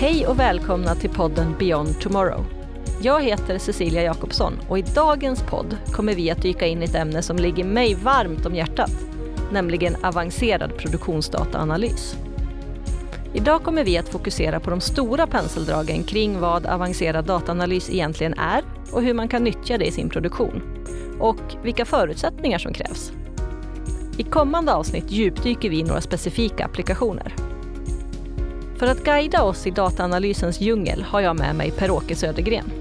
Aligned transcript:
Hej 0.00 0.26
och 0.26 0.38
välkomna 0.38 0.94
till 0.94 1.10
podden 1.10 1.54
Beyond 1.58 2.00
Tomorrow. 2.00 2.44
Jag 3.02 3.22
heter 3.22 3.58
Cecilia 3.58 4.02
Jakobsson 4.02 4.52
och 4.68 4.78
i 4.78 4.82
dagens 4.82 5.42
podd 5.42 5.76
kommer 5.92 6.14
vi 6.14 6.30
att 6.30 6.42
dyka 6.42 6.66
in 6.66 6.82
i 6.82 6.84
ett 6.84 6.94
ämne 6.94 7.22
som 7.22 7.36
ligger 7.36 7.64
mig 7.64 7.94
varmt 7.94 8.46
om 8.46 8.54
hjärtat, 8.54 8.92
nämligen 9.52 9.96
avancerad 10.04 10.76
produktionsdataanalys. 10.76 12.16
Idag 13.34 13.62
kommer 13.62 13.84
vi 13.84 13.98
att 13.98 14.08
fokusera 14.08 14.60
på 14.60 14.70
de 14.70 14.80
stora 14.80 15.26
penseldragen 15.26 16.04
kring 16.04 16.40
vad 16.40 16.66
avancerad 16.66 17.24
dataanalys 17.24 17.90
egentligen 17.90 18.34
är 18.34 18.64
och 18.92 19.02
hur 19.02 19.14
man 19.14 19.28
kan 19.28 19.44
nyttja 19.44 19.78
det 19.78 19.86
i 19.86 19.92
sin 19.92 20.08
produktion. 20.08 20.62
Och 21.18 21.56
vilka 21.62 21.84
förutsättningar 21.84 22.58
som 22.58 22.72
krävs. 22.72 23.12
I 24.16 24.22
kommande 24.22 24.74
avsnitt 24.74 25.10
djupdyker 25.10 25.70
vi 25.70 25.78
i 25.78 25.82
några 25.82 26.00
specifika 26.00 26.64
applikationer. 26.64 27.49
För 28.80 28.86
att 28.86 29.04
guida 29.04 29.42
oss 29.42 29.66
i 29.66 29.70
dataanalysens 29.70 30.60
djungel 30.60 31.02
har 31.02 31.20
jag 31.20 31.38
med 31.38 31.56
mig 31.56 31.70
Per-Åke 31.70 32.16
Södergren. 32.16 32.72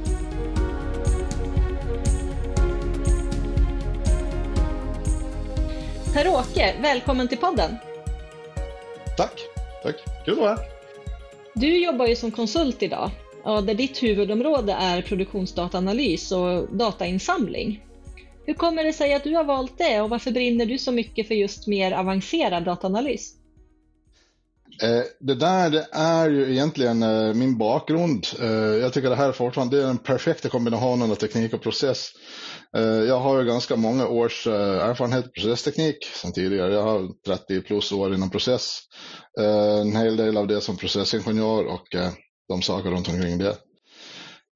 Per-Åke, 6.13 6.75
välkommen 6.81 7.27
till 7.27 7.37
podden. 7.37 7.75
Tack, 9.17 9.39
tack. 9.83 9.95
Kul 10.25 10.33
att 10.33 10.39
vara 10.39 10.49
här. 10.49 10.59
Du 11.55 11.83
jobbar 11.83 12.07
ju 12.07 12.15
som 12.15 12.31
konsult 12.31 12.83
idag, 12.83 13.11
där 13.43 13.73
ditt 13.73 14.03
huvudområde 14.03 14.73
är 14.73 15.01
produktionsdataanalys 15.01 16.31
och 16.31 16.67
datainsamling. 16.75 17.85
Hur 18.45 18.53
kommer 18.53 18.83
det 18.83 18.93
sig 18.93 19.13
att 19.13 19.23
du 19.23 19.35
har 19.35 19.43
valt 19.43 19.77
det 19.77 20.01
och 20.01 20.09
varför 20.09 20.31
brinner 20.31 20.65
du 20.65 20.77
så 20.77 20.91
mycket 20.91 21.27
för 21.27 21.35
just 21.35 21.67
mer 21.67 21.91
avancerad 21.91 22.63
dataanalys? 22.63 23.35
Eh, 24.81 25.03
det 25.19 25.35
där 25.35 25.85
är 25.91 26.29
ju 26.29 26.51
egentligen 26.51 27.03
eh, 27.03 27.33
min 27.33 27.57
bakgrund. 27.57 28.25
Eh, 28.39 28.51
jag 28.51 28.93
tycker 28.93 29.09
det 29.09 29.15
här 29.15 29.29
är 29.29 29.31
fortfarande 29.31 29.77
det 29.77 29.83
är 29.83 29.87
den 29.87 29.97
perfekta 29.97 30.49
kombinationen 30.49 31.11
av 31.11 31.15
teknik 31.15 31.53
och 31.53 31.61
process. 31.61 32.11
Jag 33.07 33.19
har 33.19 33.39
ju 33.39 33.45
ganska 33.45 33.75
många 33.75 34.07
års 34.07 34.47
erfarenhet 34.47 35.25
av 35.25 35.29
processteknik 35.29 36.05
sedan 36.05 36.31
tidigare. 36.31 36.73
Jag 36.73 36.83
har 36.83 37.07
30 37.25 37.61
plus 37.61 37.91
år 37.91 38.13
inom 38.13 38.29
process. 38.29 38.79
En 39.81 39.95
hel 39.95 40.17
del 40.17 40.37
av 40.37 40.47
det 40.47 40.61
som 40.61 40.77
processingenjör 40.77 41.65
och 41.65 41.87
de 42.49 42.61
saker 42.61 42.89
runt 42.89 43.09
omkring 43.09 43.37
det. 43.37 43.55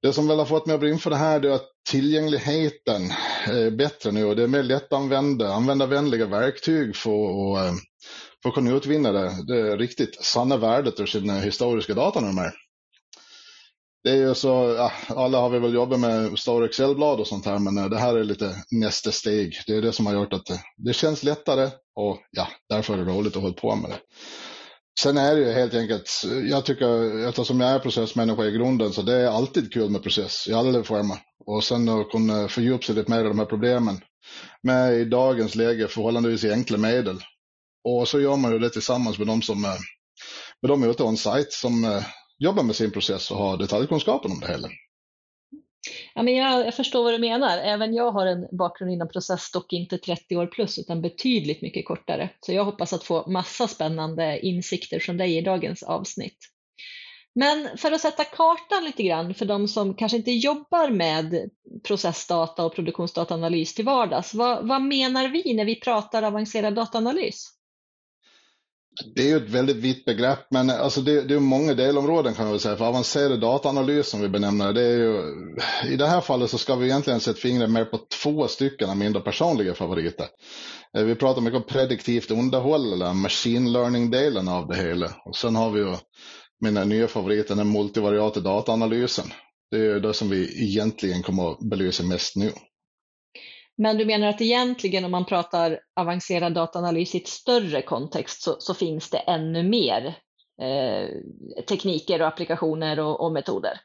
Det 0.02 0.14
som 0.14 0.28
väl 0.28 0.40
har 0.40 0.46
fått 0.46 0.66
mig 0.66 0.74
att 0.74 0.80
brinna 0.80 0.98
för 0.98 1.10
det 1.10 1.16
här 1.16 1.46
är 1.46 1.50
att 1.50 1.68
tillgängligheten 1.90 3.12
är 3.48 3.72
bättre 3.72 4.12
nu 4.12 4.26
och 4.26 4.36
det 4.36 4.44
är 4.44 4.48
mer 4.48 4.64
lättanvända, 4.64 5.54
användarvänliga 5.54 6.26
verktyg 6.26 6.96
för 6.96 7.58
att 7.58 7.76
för 8.44 8.50
att 8.50 8.56
kunna 8.56 8.72
utvinna 8.72 9.12
det, 9.12 9.44
det 9.48 9.78
riktigt 9.78 10.24
sanna 10.24 10.58
värdet 10.58 11.00
ur 11.00 11.06
sina 11.06 11.40
historiska 11.40 11.94
datanummer. 11.94 12.54
Det 14.04 14.10
är 14.10 14.16
ju 14.16 14.36
så, 14.36 14.76
ja, 14.78 14.92
alla 15.08 15.40
har 15.40 15.50
vi 15.50 15.60
väl 15.60 15.74
jobbat 15.74 16.00
med 16.00 16.40
stora 16.40 16.66
Excel-blad 16.66 17.20
och 17.20 17.28
sånt 17.28 17.46
här, 17.46 17.60
men 17.60 17.78
eh, 17.78 17.90
det 17.90 17.98
här 17.98 18.16
är 18.16 18.24
lite 18.24 18.56
nästa 18.72 19.12
steg. 19.12 19.54
Det 19.68 19.76
är 19.76 19.82
det 19.82 19.94
som 19.94 20.06
har 20.06 20.14
gjort 20.14 20.34
att 20.34 20.46
det, 20.46 20.60
det 20.78 20.94
känns 20.94 21.24
lättare 21.24 21.70
och 21.96 22.20
ja, 22.32 22.48
därför 22.70 22.94
är 22.94 22.98
det 22.98 23.12
roligt 23.12 23.36
att 23.36 23.42
hålla 23.42 23.54
på 23.54 23.76
med 23.76 23.90
det. 23.90 24.00
Sen 25.00 25.18
är 25.18 25.36
det 25.36 25.42
ju 25.42 25.52
helt 25.52 25.74
enkelt, 25.74 26.10
jag 26.50 26.66
tycker, 26.66 27.20
eftersom 27.30 27.62
jag 27.62 27.72
är 27.72 27.80
processmänniska 27.80 28.46
i 28.46 28.52
grunden, 28.52 28.94
så 28.94 29.02
det 29.02 29.14
är 29.14 29.28
alltid 29.28 29.74
kul 29.74 29.90
med 29.90 30.04
process 30.04 30.48
i 30.48 30.54
alla 30.54 30.84
former. 30.84 31.18
Och 31.46 31.64
sen 31.64 31.90
att 31.90 32.12
kunna 32.12 32.48
fördjupa 32.48 32.84
sig 32.84 32.96
lite 32.96 33.12
mer 33.12 33.26
i 33.26 33.28
de 33.28 33.40
här 33.40 33.46
problemen 33.46 34.02
med 34.64 34.94
i 34.94 35.06
dagens 35.06 35.56
läge 35.56 35.88
förhållandevis 35.88 36.46
enkla 36.46 36.78
medel. 36.78 37.20
Och 37.84 38.08
så 38.08 38.22
gör 38.22 38.36
man 38.36 38.52
ju 38.52 38.60
det 38.60 38.70
tillsammans 38.70 39.18
med 39.18 39.28
de 39.28 39.42
som 39.42 39.66
eh, 39.66 39.78
med 40.62 40.70
de 40.70 40.84
ute 40.84 41.04
on-site 41.04 41.52
som 41.52 41.84
eh, 41.84 42.04
jobbar 42.40 42.64
med 42.64 42.76
sin 42.76 42.92
process 42.92 43.32
och 43.32 43.38
har 43.38 43.58
detaljkunskapen 43.58 44.32
om 44.32 44.40
det 44.40 44.48
hela. 44.48 44.70
Ja, 46.16 46.24
men 46.24 46.36
jag, 46.36 46.66
jag, 46.68 46.76
förstår 46.76 47.04
vad 47.04 47.14
du 47.14 47.20
menar. 47.20 47.58
Även 47.58 47.94
jag 47.94 48.12
har 48.12 48.26
en 48.26 48.48
bakgrund 48.58 48.92
inom 48.92 49.10
process, 49.10 49.52
dock 49.52 49.74
inte 49.74 49.98
30 49.98 50.36
år 50.38 50.48
plus 50.48 50.80
utan 50.80 51.02
betydligt 51.02 51.62
mycket 51.62 51.86
kortare. 51.86 52.30
Så 52.40 52.54
jag 52.54 52.66
hoppas 52.66 52.94
att 52.94 53.04
få 53.04 53.32
massa 53.32 53.68
spännande 53.68 54.40
insikter 54.40 55.00
från 55.00 55.18
dig 55.18 55.38
i 55.38 55.42
dagens 55.42 55.84
avsnitt. 55.84 56.38
Men 57.36 57.78
för 57.78 57.92
att 57.92 58.02
sätta 58.02 58.24
kartan 58.24 58.84
lite 58.84 59.04
grann 59.04 59.34
för 59.34 59.46
de 59.46 59.68
som 59.68 59.96
kanske 59.96 60.18
inte 60.18 60.32
jobbar 60.32 60.90
med 60.90 61.50
processdata 61.88 62.66
och 62.66 62.76
produktionsdataanalys 62.76 63.76
till 63.76 63.86
vardags. 63.86 64.34
Vad, 64.34 64.68
vad 64.68 64.82
menar 64.82 65.28
vi 65.28 65.54
när 65.54 65.66
vi 65.66 65.76
pratar 65.76 66.24
avancerad 66.24 66.76
dataanalys? 66.76 67.50
Det 69.16 69.22
är 69.22 69.28
ju 69.28 69.38
ett 69.38 69.50
väldigt 69.50 69.76
vitt 69.76 70.06
begrepp, 70.06 70.40
men 70.52 70.70
alltså 70.70 71.02
det, 71.02 71.22
det 71.22 71.34
är 71.34 71.40
många 71.40 71.74
delområden 71.74 72.34
kan 72.34 72.46
man 72.46 72.52
väl 72.52 72.60
säga. 72.60 72.76
För 72.76 72.86
avancerad 72.86 73.40
dataanalys 73.40 74.08
som 74.08 74.22
vi 74.22 74.30
benämner 74.30 74.74
det, 74.74 74.82
är 74.82 74.98
ju, 74.98 75.22
i 75.94 75.96
det 75.96 76.08
här 76.08 76.22
fallet 76.22 76.50
så 76.50 76.58
ska 76.58 76.76
vi 76.76 76.86
egentligen 76.86 77.20
sätta 77.20 77.40
fingret 77.40 77.70
mer 77.70 77.86
på 77.86 78.00
två 78.24 78.48
stycken 78.48 78.90
av 78.90 78.98
mindre 78.98 79.22
personliga 79.22 79.74
favoriter. 79.74 80.28
Eh, 80.98 81.04
vi 81.04 81.16
pratar 81.16 81.42
mycket 81.42 81.58
om 81.58 81.68
prediktivt 81.68 82.32
underhåll, 82.32 82.94
eller 82.94 83.14
machine 83.14 83.72
learning-delen 83.72 84.48
av 84.48 84.68
det 84.68 84.76
hela. 84.76 85.12
Och 85.26 85.36
sen 85.36 85.56
har 85.56 85.72
vi 85.72 85.80
ju 85.80 85.96
mina 86.62 86.84
nya 86.84 87.08
favoriter, 87.08 87.56
den 87.56 87.72
multivariata 87.72 88.40
dataanalysen. 88.40 89.26
Det 89.72 89.78
är 89.78 89.82
ju 89.82 90.00
det 90.00 90.14
som 90.14 90.30
vi 90.30 90.64
egentligen 90.64 91.24
kommer 91.24 91.52
att 91.52 91.70
belysa 91.70 92.04
mest 92.04 92.36
nu. 92.36 92.52
Men 93.78 93.98
du 93.98 94.06
menar 94.06 94.28
att 94.28 94.42
egentligen 94.42 95.06
om 95.06 95.12
man 95.12 95.26
pratar 95.26 95.80
avancerad 96.00 96.54
dataanalys 96.54 97.16
i 97.16 97.18
ett 97.18 97.28
större 97.28 97.82
kontext 97.82 98.42
så, 98.42 98.56
så 98.60 98.74
finns 98.74 99.10
det 99.10 99.18
ännu 99.18 99.64
mer 99.64 100.18
eh, 100.62 101.08
tekniker 101.70 102.22
och 102.22 102.28
applikationer 102.28 103.00
och, 103.00 103.22
och 103.26 103.32
metoder? 103.32 103.80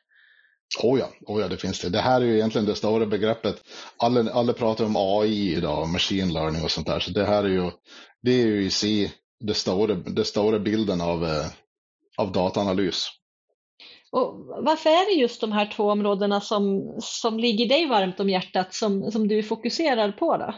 Oh 0.82 0.98
ja, 0.98 1.08
oh 1.26 1.40
ja, 1.40 1.48
det 1.48 1.56
finns 1.56 1.80
det. 1.80 1.88
Det 1.88 2.00
här 2.00 2.20
är 2.20 2.24
ju 2.24 2.34
egentligen 2.34 2.66
det 2.66 2.74
stora 2.74 3.06
begreppet. 3.06 3.62
Alla, 3.96 4.32
alla 4.32 4.52
pratar 4.52 4.84
om 4.84 4.96
AI 4.96 5.56
idag, 5.56 5.88
machine 5.88 6.32
learning 6.32 6.64
och 6.64 6.70
sånt 6.70 6.86
där. 6.86 7.00
Så 7.00 7.10
det 7.10 7.24
här 7.24 7.44
är 7.44 7.48
ju, 7.48 7.70
det 8.22 8.30
är 8.30 8.46
ju 8.46 8.64
i 8.64 8.70
sig 8.70 9.12
det 9.40 9.54
stora, 9.54 9.94
det 9.94 10.24
stora 10.24 10.58
bilden 10.58 11.00
av, 11.00 11.24
eh, 11.24 11.46
av 12.16 12.32
dataanalys. 12.32 13.08
Och 14.12 14.46
varför 14.64 14.90
är 14.90 15.14
det 15.14 15.20
just 15.20 15.40
de 15.40 15.52
här 15.52 15.72
två 15.76 15.84
områdena 15.90 16.40
som, 16.40 16.96
som 17.02 17.38
ligger 17.38 17.68
dig 17.68 17.86
varmt 17.86 18.20
om 18.20 18.30
hjärtat 18.30 18.74
som, 18.74 19.12
som 19.12 19.28
du 19.28 19.42
fokuserar 19.42 20.12
på? 20.12 20.36
Då? 20.36 20.54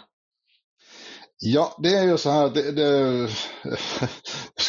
Ja, 1.43 1.77
det 1.83 1.89
är 1.89 2.05
ju 2.05 2.19
så 2.19 2.31
här, 2.31 2.49
det, 2.49 2.73
det 2.73 3.29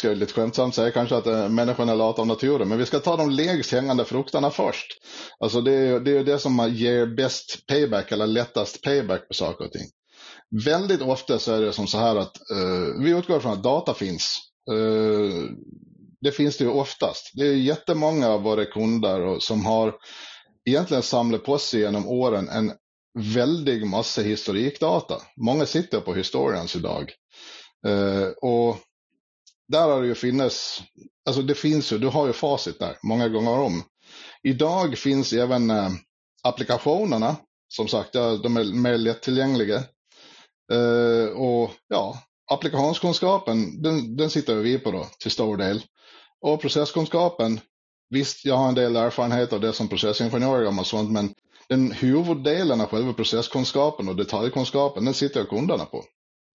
jag 0.08 0.16
lite 0.16 0.32
skämtsamt 0.32 0.74
säga 0.74 0.90
kanske 0.90 1.16
att 1.16 1.26
eh, 1.26 1.48
människan 1.48 1.88
är 1.88 1.96
lat 1.96 2.18
av 2.18 2.26
naturen, 2.26 2.68
men 2.68 2.78
vi 2.78 2.86
ska 2.86 2.98
ta 2.98 3.16
de 3.16 3.30
lägst 3.30 3.72
hängande 3.72 4.04
frukterna 4.04 4.50
först. 4.50 4.86
Alltså 5.38 5.60
det 5.60 5.72
är 5.72 5.86
ju 5.86 6.00
det, 6.00 6.22
det 6.22 6.38
som 6.38 6.68
ger 6.72 7.06
bäst 7.06 7.66
payback 7.66 8.12
eller 8.12 8.26
lättast 8.26 8.82
payback 8.82 9.28
på 9.28 9.34
saker 9.34 9.64
och 9.64 9.72
ting. 9.72 9.86
Väldigt 10.64 11.02
ofta 11.02 11.38
så 11.38 11.52
är 11.52 11.60
det 11.60 11.72
som 11.72 11.86
så 11.86 11.98
här 11.98 12.16
att 12.16 12.36
uh, 12.52 13.04
vi 13.04 13.10
utgår 13.10 13.40
från 13.40 13.52
att 13.52 13.62
data 13.62 13.94
finns. 13.94 14.38
Uh, 14.72 15.44
det 16.22 16.32
finns 16.32 16.56
det 16.56 16.64
ju 16.64 16.70
oftast. 16.70 17.30
Det 17.34 17.46
är 17.46 17.54
jättemånga 17.54 18.28
av 18.28 18.42
våra 18.42 18.64
kunder 18.64 19.38
som 19.38 19.66
har 19.66 19.94
egentligen 20.64 21.02
samlat 21.02 21.44
på 21.44 21.58
sig 21.58 21.80
genom 21.80 22.08
åren 22.08 22.48
en 22.48 22.72
väldig 23.34 23.86
massa 23.86 24.22
historikdata. 24.22 25.22
Många 25.36 25.66
sitter 25.66 26.00
på 26.00 26.14
historians 26.14 26.76
idag. 26.76 27.12
Uh, 27.86 28.28
och 28.28 28.76
där 29.68 29.88
har 29.88 30.02
det 30.02 30.08
ju 30.08 30.14
funnits, 30.14 30.82
alltså 31.26 31.42
det 31.42 31.54
finns 31.54 31.92
ju, 31.92 31.98
du 31.98 32.08
har 32.08 32.26
ju 32.26 32.32
facit 32.32 32.78
där 32.78 32.96
många 33.02 33.28
gånger 33.28 33.58
om. 33.58 33.82
Idag 34.42 34.98
finns 34.98 35.32
även 35.32 35.70
uh, 35.70 35.90
applikationerna, 36.42 37.36
som 37.68 37.88
sagt, 37.88 38.14
ja, 38.14 38.36
de 38.36 38.56
är 38.56 38.64
mer 38.64 38.98
lättillgängliga. 38.98 39.82
Uh, 40.72 41.28
och 41.28 41.70
ja, 41.88 42.22
applikationskunskapen, 42.50 43.82
den, 43.82 44.16
den 44.16 44.30
sitter 44.30 44.54
vi 44.54 44.78
på 44.78 44.90
då 44.90 45.06
till 45.18 45.30
stor 45.30 45.56
del. 45.56 45.82
Och 46.42 46.60
processkunskapen, 46.60 47.60
visst 48.10 48.44
jag 48.44 48.56
har 48.56 48.68
en 48.68 48.74
del 48.74 48.96
erfarenhet 48.96 49.52
av 49.52 49.60
det 49.60 49.72
som 49.72 49.88
processingenjör 49.88 50.78
och 50.78 50.86
sånt, 50.86 51.10
men 51.10 51.34
den 51.68 51.92
huvuddelen 51.92 52.80
av 52.80 52.86
själva 52.86 53.12
processkunskapen 53.12 54.08
och 54.08 54.16
detaljkunskapen, 54.16 55.04
den 55.04 55.14
sitter 55.14 55.40
jag 55.40 55.48
kunderna 55.48 55.84
på. 55.84 56.04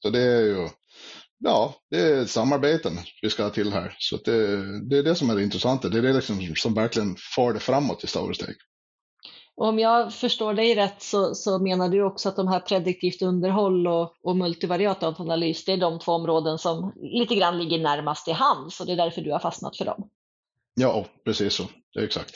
Så 0.04 0.10
det 0.10 0.22
är 0.22 0.42
ju, 0.42 0.70
ja, 1.40 1.76
det 1.92 2.00
är 2.00 2.26
samarbeten 2.26 3.00
vi 3.22 3.30
ska 3.30 3.44
ha 3.44 3.50
till 3.50 3.74
här. 3.74 3.96
Så 4.00 4.18
det, 4.18 4.58
det 4.90 4.98
är 4.98 5.04
det 5.04 5.16
som 5.16 5.30
är 5.30 5.36
det 5.36 5.44
intressanta. 5.44 5.90
Det 5.90 5.98
är 5.98 6.02
det 6.02 6.14
liksom 6.14 6.56
som 6.56 6.74
verkligen 6.74 7.16
för 7.36 7.54
det 7.54 7.60
framåt 7.60 8.04
i 8.04 8.08
stora 8.08 8.34
steg. 8.34 8.56
Om 9.60 9.80
jag 9.80 10.14
förstår 10.14 10.54
dig 10.54 10.76
rätt 10.76 11.02
så, 11.02 11.36
så, 11.36 11.60
menar 11.60 11.90
du 11.90 12.04
också 12.04 12.30
att 12.30 12.36
de 12.36 12.48
här 12.48 12.60
prediktivt 12.60 13.22
underhåll 13.22 13.88
och, 13.88 14.14
och 14.24 14.38
multivariat 14.38 15.04
analys, 15.04 15.66
det 15.66 15.72
är 15.72 15.78
de 15.78 16.00
två 16.00 16.12
områden 16.12 16.58
som 16.58 16.94
lite 16.96 17.36
grann 17.36 17.58
ligger 17.58 17.80
närmast 17.80 18.28
i 18.28 18.32
hands 18.32 18.80
och 18.80 18.86
det 18.86 18.92
är 18.92 18.98
därför 18.98 19.22
du 19.22 19.32
har 19.32 19.40
fastnat 19.40 19.78
för 19.78 19.86
dem? 19.86 20.10
Ja, 20.76 21.06
precis 21.26 21.54
så. 21.54 21.64
Det 21.94 22.00
är 22.00 22.04
exakt. 22.04 22.36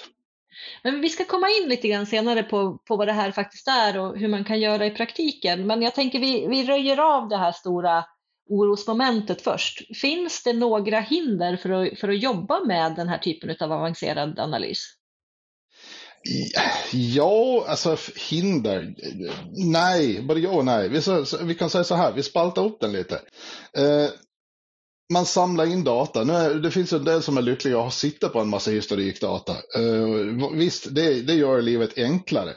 Men 0.83 1.01
vi 1.01 1.09
ska 1.09 1.25
komma 1.25 1.47
in 1.50 1.69
lite 1.69 1.88
grann 1.88 2.06
senare 2.06 2.44
på, 2.44 2.77
på 2.77 2.95
vad 2.95 3.07
det 3.07 3.13
här 3.13 3.31
faktiskt 3.31 3.68
är 3.68 4.00
och 4.00 4.18
hur 4.18 4.27
man 4.27 4.44
kan 4.44 4.59
göra 4.59 4.85
i 4.85 4.91
praktiken. 4.91 5.68
Men 5.68 5.81
jag 5.81 5.95
tänker 5.95 6.19
vi, 6.19 6.47
vi 6.47 6.65
röjer 6.65 6.97
av 6.97 7.29
det 7.29 7.38
här 7.38 7.51
stora 7.51 8.06
orosmomentet 8.50 9.41
först. 9.41 9.97
Finns 9.97 10.44
det 10.44 10.53
några 10.53 11.00
hinder 11.00 11.57
för 11.57 11.69
att, 11.69 12.00
för 12.00 12.09
att 12.09 12.23
jobba 12.23 12.63
med 12.63 12.95
den 12.95 13.07
här 13.07 13.18
typen 13.18 13.56
av 13.59 13.71
avancerad 13.71 14.39
analys? 14.39 15.00
Ja, 16.91 17.65
alltså 17.68 17.97
hinder. 18.29 18.95
Nej, 19.71 20.21
både 20.21 20.39
ja 20.39 20.50
och 20.50 20.65
nej. 20.65 20.89
Vi, 20.89 21.01
så, 21.01 21.25
vi 21.41 21.56
kan 21.56 21.69
säga 21.69 21.83
så 21.83 21.95
här, 21.95 22.12
vi 22.13 22.23
spaltar 22.23 22.65
upp 22.65 22.79
den 22.79 22.91
lite. 22.91 23.15
Eh, 23.77 24.09
man 25.13 25.25
samlar 25.25 25.65
in 25.65 25.83
data. 25.83 26.23
Nu 26.23 26.33
är, 26.33 26.56
det 26.56 26.71
finns 26.71 26.94
en 26.94 27.03
del 27.03 27.21
som 27.21 27.38
är 27.38 27.41
lyckliga 27.41 27.77
och 27.77 27.83
har 27.83 27.89
sittit 27.89 28.33
på 28.33 28.39
en 28.39 28.50
massa 28.50 28.71
historikdata. 28.71 29.51
Eh, 29.51 30.50
visst, 30.53 30.95
det, 30.95 31.21
det 31.21 31.33
gör 31.33 31.62
livet 31.62 31.97
enklare. 31.97 32.53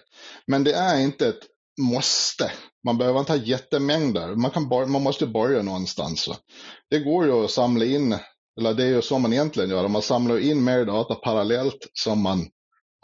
Men 0.47 0.65
det 0.65 0.73
är 0.73 1.01
inte 1.01 1.29
ett 1.29 1.43
måste. 1.81 2.53
Man 2.85 2.99
behöver 2.99 3.21
inte 3.21 3.33
ha 3.33 3.39
jättemängder. 3.39 4.35
Man, 4.35 4.51
kan 4.51 4.69
bara, 4.69 4.87
man 4.87 5.03
måste 5.03 5.27
börja 5.27 5.63
någonstans. 5.63 6.31
Det 6.91 6.99
går 6.99 7.27
ju 7.27 7.45
att 7.45 7.51
samla 7.51 7.85
in, 7.85 8.19
eller 8.61 8.75
det 8.75 8.85
är 8.85 8.89
ju 8.89 9.03
så 9.03 9.19
man 9.19 9.33
egentligen 9.33 9.71
gör. 9.71 9.89
Man 9.89 10.03
samlar 10.03 10.39
in 10.39 10.65
mer 10.65 10.85
data 10.85 11.15
parallellt 11.15 11.91
som 11.93 12.23
man 12.23 12.47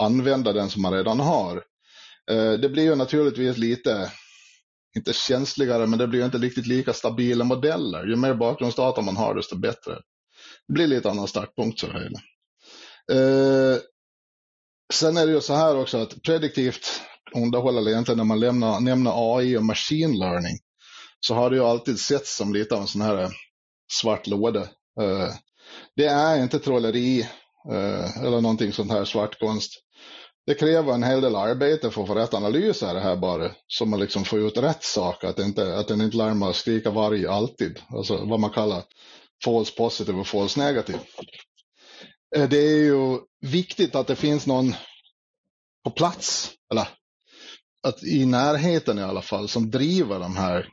använda 0.01 0.53
den 0.53 0.71
som 0.71 0.83
man 0.83 0.93
redan 0.93 1.21
har. 1.21 1.57
Eh, 2.31 2.53
det 2.53 2.69
blir 2.69 2.83
ju 2.83 2.95
naturligtvis 2.95 3.57
lite 3.57 4.13
inte 4.97 5.13
känsligare, 5.13 5.87
men 5.87 5.99
det 5.99 6.07
blir 6.07 6.25
inte 6.25 6.39
riktigt 6.39 6.67
lika 6.67 6.93
stabila 6.93 7.45
modeller. 7.45 8.07
Ju 8.07 8.17
mer 8.17 8.35
bakgrundsdata 8.35 9.03
man 9.03 9.17
har, 9.17 9.35
desto 9.35 9.59
bättre. 9.59 9.95
Det 10.67 10.73
blir 10.73 10.87
lite 10.87 11.11
annan 11.11 11.29
startpunkt 11.29 11.81
Så 11.81 11.87
här. 11.87 12.11
Eh, 13.13 13.79
sen 14.93 15.17
är 15.17 15.27
det 15.27 15.33
ju 15.33 15.41
så 15.41 15.55
här 15.55 15.77
också 15.77 15.99
att 15.99 16.23
prediktivt 16.23 17.01
underhåll, 17.35 17.89
egentligen 17.89 18.19
när 18.19 18.25
man 18.25 18.41
lämnar, 18.41 18.81
nämner 18.81 19.37
AI 19.37 19.57
och 19.57 19.65
machine 19.65 20.19
learning, 20.19 20.59
så 21.21 21.35
har 21.35 21.51
det 21.51 21.57
ju 21.57 21.65
alltid 21.65 22.01
setts 22.01 22.37
som 22.37 22.53
lite 22.53 22.75
av 22.75 22.81
en 22.81 22.87
sån 22.87 23.03
här 23.03 23.23
eh, 23.23 23.31
svart 23.93 24.27
låda. 24.27 24.69
Det 25.97 26.07
är 26.07 26.43
inte 26.43 26.59
trolleri 26.59 27.29
eller 28.17 28.41
någonting 28.41 28.73
sånt 28.73 28.91
här 28.91 29.05
svart 29.05 29.39
konst 29.39 29.73
det 30.51 30.55
kräver 30.55 30.93
en 30.93 31.03
hel 31.03 31.21
del 31.21 31.37
arbete 31.37 31.91
för 31.91 32.03
att 32.03 32.09
få 32.09 32.15
rätt 32.15 32.35
analys 32.35 32.83
av 32.83 32.95
det 32.95 33.01
här 33.01 33.17
bara. 33.17 33.51
Så 33.67 33.87
man 33.87 34.01
liksom 34.01 34.25
får 34.25 34.39
ut 34.39 34.57
rätt 34.57 34.83
sak, 34.85 35.25
att, 35.25 35.39
inte, 35.39 35.79
att 35.79 35.89
den 35.89 36.01
inte 36.01 36.17
lär 36.17 36.35
mig 36.35 36.49
att 36.49 36.57
skrika 36.57 36.91
varg 36.91 37.27
alltid. 37.27 37.79
Alltså 37.89 38.25
vad 38.25 38.41
man 38.41 38.51
kallar 38.51 38.83
false 39.45 39.73
positive 39.77 40.19
och 40.21 40.27
false 40.27 40.61
negative. 40.61 40.99
Eh, 42.37 42.49
det 42.49 42.57
är 42.57 42.77
ju 42.77 43.19
viktigt 43.41 43.95
att 43.95 44.07
det 44.07 44.17
finns 44.17 44.47
någon 44.47 44.75
på 45.85 45.91
plats, 45.91 46.51
eller 46.73 46.89
att 47.87 48.03
i 48.03 48.27
närheten 48.27 48.99
i 48.99 49.03
alla 49.03 49.23
fall, 49.23 49.49
som 49.49 49.71
driver 49.71 50.19
de 50.19 50.37
här 50.37 50.69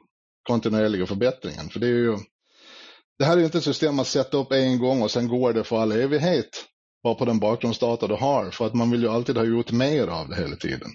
kontinuerliga 0.48 1.06
förbättringen. 1.06 1.70
För 1.70 1.80
det 1.80 1.88
är 1.88 1.92
ju 1.92 2.18
det 3.20 3.26
här 3.26 3.34
är 3.34 3.38
ju 3.38 3.46
inte 3.46 3.58
ett 3.58 3.64
system 3.64 4.00
att 4.00 4.08
sätta 4.08 4.38
upp 4.38 4.52
en 4.52 4.80
gång 4.80 5.02
och 5.02 5.12
sen 5.12 5.28
går 5.28 5.54
det 5.54 5.64
för 5.64 5.78
all 5.78 5.92
evighet 5.92 6.66
bara 7.08 7.16
på 7.16 7.26
den 7.26 7.40
bakgrundsdata 7.40 8.08
du 8.08 8.16
har. 8.16 8.52
För 8.52 8.66
att 8.66 8.74
man 8.74 8.92
vill 8.92 9.02
ju 9.02 9.10
alltid 9.10 9.38
ha 9.38 9.44
gjort 9.44 9.72
mer 9.72 10.08
av 10.08 10.30
det 10.30 10.36
hela 10.36 10.56
tiden. 10.56 10.90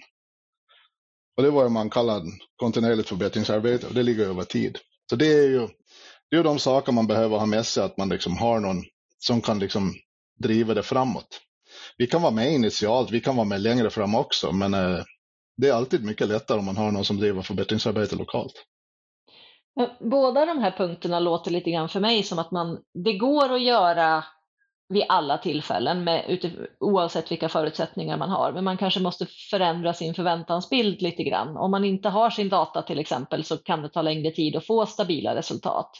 Och 1.37 1.43
det 1.43 1.51
var 1.51 1.69
man 1.69 1.91
kallar 1.91 2.23
kontinuerligt 2.57 3.09
förbättringsarbete 3.09 3.87
och 3.87 3.95
det 3.95 4.03
ligger 4.03 4.25
över 4.25 4.43
tid. 4.43 4.79
Så 5.11 5.17
det 5.17 5.27
är 5.27 5.49
ju 5.49 5.69
det 6.31 6.37
är 6.37 6.45
de 6.45 6.59
saker 6.59 6.93
man 6.93 7.07
behöver 7.07 7.39
ha 7.39 7.47
med 7.47 7.67
sig, 7.67 7.85
att 7.85 7.97
man 7.97 8.09
liksom 8.09 8.37
har 8.37 8.61
någon 8.61 8.83
som 9.19 9.41
kan 9.41 9.59
liksom 9.59 9.95
driva 10.39 10.75
det 10.75 10.83
framåt. 10.83 11.41
Vi 11.99 12.07
kan 12.07 12.23
vara 12.23 12.33
med 12.33 12.53
initialt, 12.53 13.11
vi 13.11 13.21
kan 13.21 13.37
vara 13.37 13.47
med 13.47 13.61
längre 13.61 13.91
fram 13.91 14.15
också, 14.15 14.53
men 14.53 14.75
eh, 14.75 14.99
det 15.57 15.69
är 15.69 15.73
alltid 15.73 16.05
mycket 16.05 16.29
lättare 16.29 16.59
om 16.59 16.65
man 16.65 16.77
har 16.77 16.91
någon 16.91 17.05
som 17.05 17.17
driver 17.17 17.43
förbättringsarbete 17.43 18.17
lokalt. 18.17 18.53
Båda 20.01 20.47
de 20.47 20.59
här 20.59 20.71
punkterna 20.77 21.21
låter 21.21 21.51
lite 21.51 21.71
grann 21.71 21.89
för 21.89 22.01
mig 22.01 22.23
som 22.23 22.39
att 22.39 22.51
man, 22.51 22.79
det 23.05 23.13
går 23.13 23.53
att 23.53 23.63
göra 23.63 24.25
vid 24.93 25.05
alla 25.09 25.39
tillfällen 25.39 26.05
med, 26.05 26.39
oavsett 26.81 27.31
vilka 27.31 27.49
förutsättningar 27.49 28.17
man 28.17 28.31
har. 28.31 28.53
Men 28.53 28.65
man 28.65 28.77
kanske 28.77 29.01
måste 29.01 29.27
förändra 29.51 29.95
sin 29.95 30.15
förväntansbild 30.15 31.03
lite 31.03 31.23
grann. 31.23 31.57
Om 31.57 31.71
man 31.71 31.85
inte 31.85 32.09
har 32.09 32.31
sin 32.31 32.49
data 32.49 32.83
till 32.83 32.99
exempel 32.99 33.45
så 33.45 33.57
kan 33.57 33.83
det 33.83 33.89
ta 33.89 34.03
längre 34.03 34.31
tid 34.31 34.57
att 34.57 34.67
få 34.67 34.87
stabila 34.87 35.35
resultat. 35.35 35.91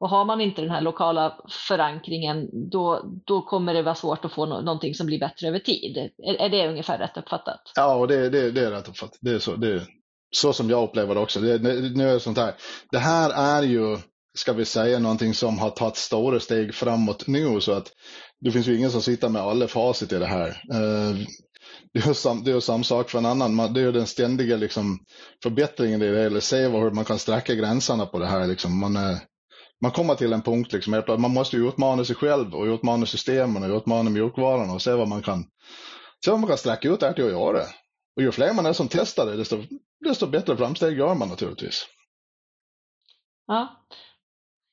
Och 0.00 0.08
har 0.08 0.24
man 0.24 0.40
inte 0.40 0.62
den 0.62 0.70
här 0.70 0.80
lokala 0.80 1.36
förankringen 1.68 2.48
då, 2.70 3.02
då 3.26 3.42
kommer 3.42 3.74
det 3.74 3.82
vara 3.82 3.94
svårt 3.94 4.24
att 4.24 4.32
få 4.32 4.46
no 4.46 4.60
någonting 4.60 4.94
som 4.94 5.06
blir 5.06 5.18
bättre 5.18 5.48
över 5.48 5.58
tid. 5.58 6.10
Är, 6.22 6.34
är 6.34 6.48
det 6.48 6.68
ungefär 6.68 6.98
rätt 6.98 7.16
uppfattat? 7.16 7.60
Ja, 7.74 8.06
det, 8.06 8.30
det, 8.30 8.50
det 8.50 8.60
är 8.60 8.70
rätt 8.70 8.88
uppfattat. 8.88 9.18
Det 9.20 9.30
är 9.30 9.38
så, 9.38 9.56
det 9.56 9.68
är 9.68 9.82
så 10.36 10.52
som 10.52 10.70
jag 10.70 10.84
upplever 10.84 11.14
det 11.14 11.20
också. 11.20 11.40
Det, 11.40 11.58
nu 11.96 12.08
är 12.08 12.12
det 12.12 12.20
sånt 12.20 12.38
här. 12.38 12.54
Det 12.90 12.98
här 12.98 13.30
är 13.30 13.62
ju 13.62 13.98
ska 14.38 14.52
vi 14.52 14.64
säga, 14.64 14.98
någonting 14.98 15.34
som 15.34 15.58
har 15.58 15.70
tagit 15.70 15.96
stora 15.96 16.40
steg 16.40 16.74
framåt 16.74 17.26
nu. 17.26 17.60
Så 17.60 17.72
att 17.72 17.92
det 18.40 18.50
finns 18.50 18.66
ju 18.66 18.76
ingen 18.76 18.90
som 18.90 19.02
sitter 19.02 19.28
med 19.28 19.42
alla 19.42 19.68
facit 19.68 20.12
i 20.12 20.18
det 20.18 20.26
här. 20.26 20.48
Eh, 20.48 21.16
det 21.92 21.98
är, 21.98 22.12
sam, 22.12 22.44
det 22.44 22.50
är 22.50 22.60
samma 22.60 22.84
sak 22.84 23.10
för 23.10 23.18
en 23.18 23.26
annan. 23.26 23.74
Det 23.74 23.80
är 23.80 23.92
den 23.92 24.06
ständiga 24.06 24.56
liksom, 24.56 24.98
förbättringen 25.42 26.02
i 26.02 26.10
det, 26.10 26.24
eller 26.24 26.40
se 26.40 26.68
hur 26.68 26.90
man 26.90 27.04
kan 27.04 27.18
sträcka 27.18 27.54
gränserna 27.54 28.06
på 28.06 28.18
det 28.18 28.26
här. 28.26 28.46
Liksom. 28.46 28.80
Man, 28.80 28.96
eh, 28.96 29.18
man 29.82 29.90
kommer 29.90 30.14
till 30.14 30.32
en 30.32 30.42
punkt, 30.42 30.72
liksom, 30.72 31.02
man 31.18 31.30
måste 31.30 31.56
utmana 31.56 32.04
sig 32.04 32.16
själv 32.16 32.54
och 32.54 32.64
utmana 32.64 33.06
systemen 33.06 33.70
och 33.70 33.76
utmana 33.76 34.10
mjukvaran 34.10 34.70
och 34.70 34.82
se 34.82 34.92
vad 34.92 35.08
man 35.08 35.22
kan, 35.22 35.44
se 36.24 36.30
vad 36.30 36.40
man 36.40 36.48
kan 36.48 36.58
sträcka 36.58 36.88
ut 36.88 37.00
det 37.00 37.06
här 37.06 37.12
till 37.12 37.24
att 37.24 37.30
göra. 37.30 37.62
Och 38.16 38.22
ju 38.22 38.32
fler 38.32 38.52
man 38.52 38.66
är 38.66 38.72
som 38.72 38.88
testar 38.88 39.26
det, 39.26 39.36
desto, 39.36 39.62
desto 40.04 40.26
bättre 40.26 40.56
framsteg 40.56 40.98
gör 40.98 41.14
man 41.14 41.28
naturligtvis. 41.28 41.86
Ja, 43.46 43.86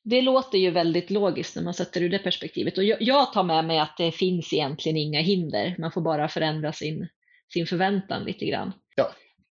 det 0.06 0.22
låter 0.22 0.58
ju 0.58 0.72
väldigt 0.72 1.10
logiskt 1.10 1.56
när 1.56 1.64
man 1.64 1.74
sätter 1.74 2.02
ur 2.02 2.10
det 2.10 2.20
perspektivet. 2.20 2.78
Och 2.78 2.84
jag, 2.84 3.34
tar 3.34 3.44
med 3.44 3.66
mig 3.66 3.80
att 3.80 3.98
det 3.98 4.12
finns 4.12 4.54
egentligen 4.54 4.98
inga 4.98 5.22
hinder. 5.22 5.76
Man 5.78 5.92
får 5.92 6.02
bara 6.02 6.28
förändra 6.28 6.74
sin, 6.74 7.08
sin 7.54 7.68
förväntan 7.68 8.24
lite 8.24 8.46
grann. 8.46 8.74
Ja, 8.96 9.12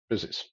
precis. 0.10 0.46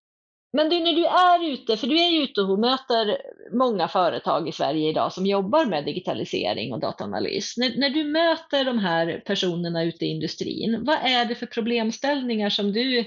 Men 0.52 0.68
du, 0.68 0.80
när 0.80 0.92
du 0.92 1.06
är 1.06 1.52
ute, 1.52 1.76
för 1.76 1.86
du 1.86 1.98
är 2.00 2.08
ju 2.08 2.22
ute 2.22 2.40
och 2.40 2.58
möter 2.58 3.18
många 3.52 3.88
företag 3.88 4.48
i 4.48 4.52
Sverige 4.52 4.90
idag 4.90 5.12
som 5.12 5.26
jobbar 5.26 5.66
med 5.66 5.84
digitalisering 5.84 6.72
och 6.72 6.80
dataanalys. 6.80 7.56
När, 7.56 7.78
när 7.78 7.90
du 7.90 8.04
möter 8.04 8.64
de 8.64 8.78
här 8.78 9.22
personerna 9.26 9.84
ute 9.84 10.04
i 10.04 10.08
industrin, 10.08 10.84
vad 10.84 10.96
är 11.02 11.24
det 11.24 11.34
för 11.34 11.46
problemställningar 11.46 12.50
som 12.50 12.72
du 12.72 13.04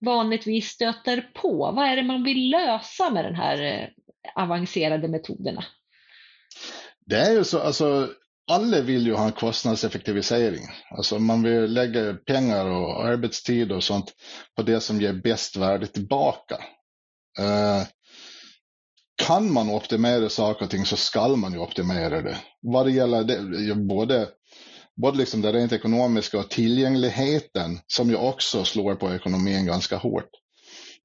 vanligtvis 0.00 0.68
stöter 0.68 1.30
på? 1.34 1.72
Vad 1.76 1.86
är 1.86 1.96
det 1.96 2.02
man 2.02 2.24
vill 2.24 2.50
lösa 2.50 3.10
med 3.10 3.24
de 3.24 3.34
här 3.34 3.62
eh, 3.62 3.88
avancerade 4.42 5.08
metoderna? 5.08 5.64
Det 7.06 7.16
är 7.16 7.32
ju 7.32 7.44
så, 7.44 7.58
alltså 7.58 8.08
alla 8.50 8.80
vill 8.80 9.06
ju 9.06 9.14
ha 9.14 9.26
en 9.26 9.32
kostnadseffektivisering. 9.32 10.68
Alltså 10.90 11.18
man 11.18 11.42
vill 11.42 11.72
lägga 11.72 12.14
pengar 12.14 12.66
och 12.66 13.04
arbetstid 13.04 13.72
och 13.72 13.84
sånt 13.84 14.12
på 14.56 14.62
det 14.62 14.80
som 14.80 15.00
ger 15.00 15.12
bäst 15.12 15.56
värde 15.56 15.86
tillbaka. 15.86 16.54
Uh, 17.40 17.86
kan 19.26 19.52
man 19.52 19.70
optimera 19.70 20.28
saker 20.28 20.64
och 20.64 20.70
ting 20.70 20.84
så 20.84 20.96
skall 20.96 21.36
man 21.36 21.52
ju 21.52 21.58
optimera 21.58 22.22
det. 22.22 22.36
Vad 22.60 22.86
det 22.86 22.92
gäller 22.92 23.24
det, 23.24 23.74
både, 23.74 24.28
både 25.02 25.18
liksom 25.18 25.42
det 25.42 25.52
rent 25.52 25.72
ekonomiska 25.72 26.38
och 26.38 26.50
tillgängligheten 26.50 27.80
som 27.86 28.10
ju 28.10 28.16
också 28.16 28.64
slår 28.64 28.94
på 28.94 29.14
ekonomin 29.14 29.66
ganska 29.66 29.96
hårt 29.96 30.30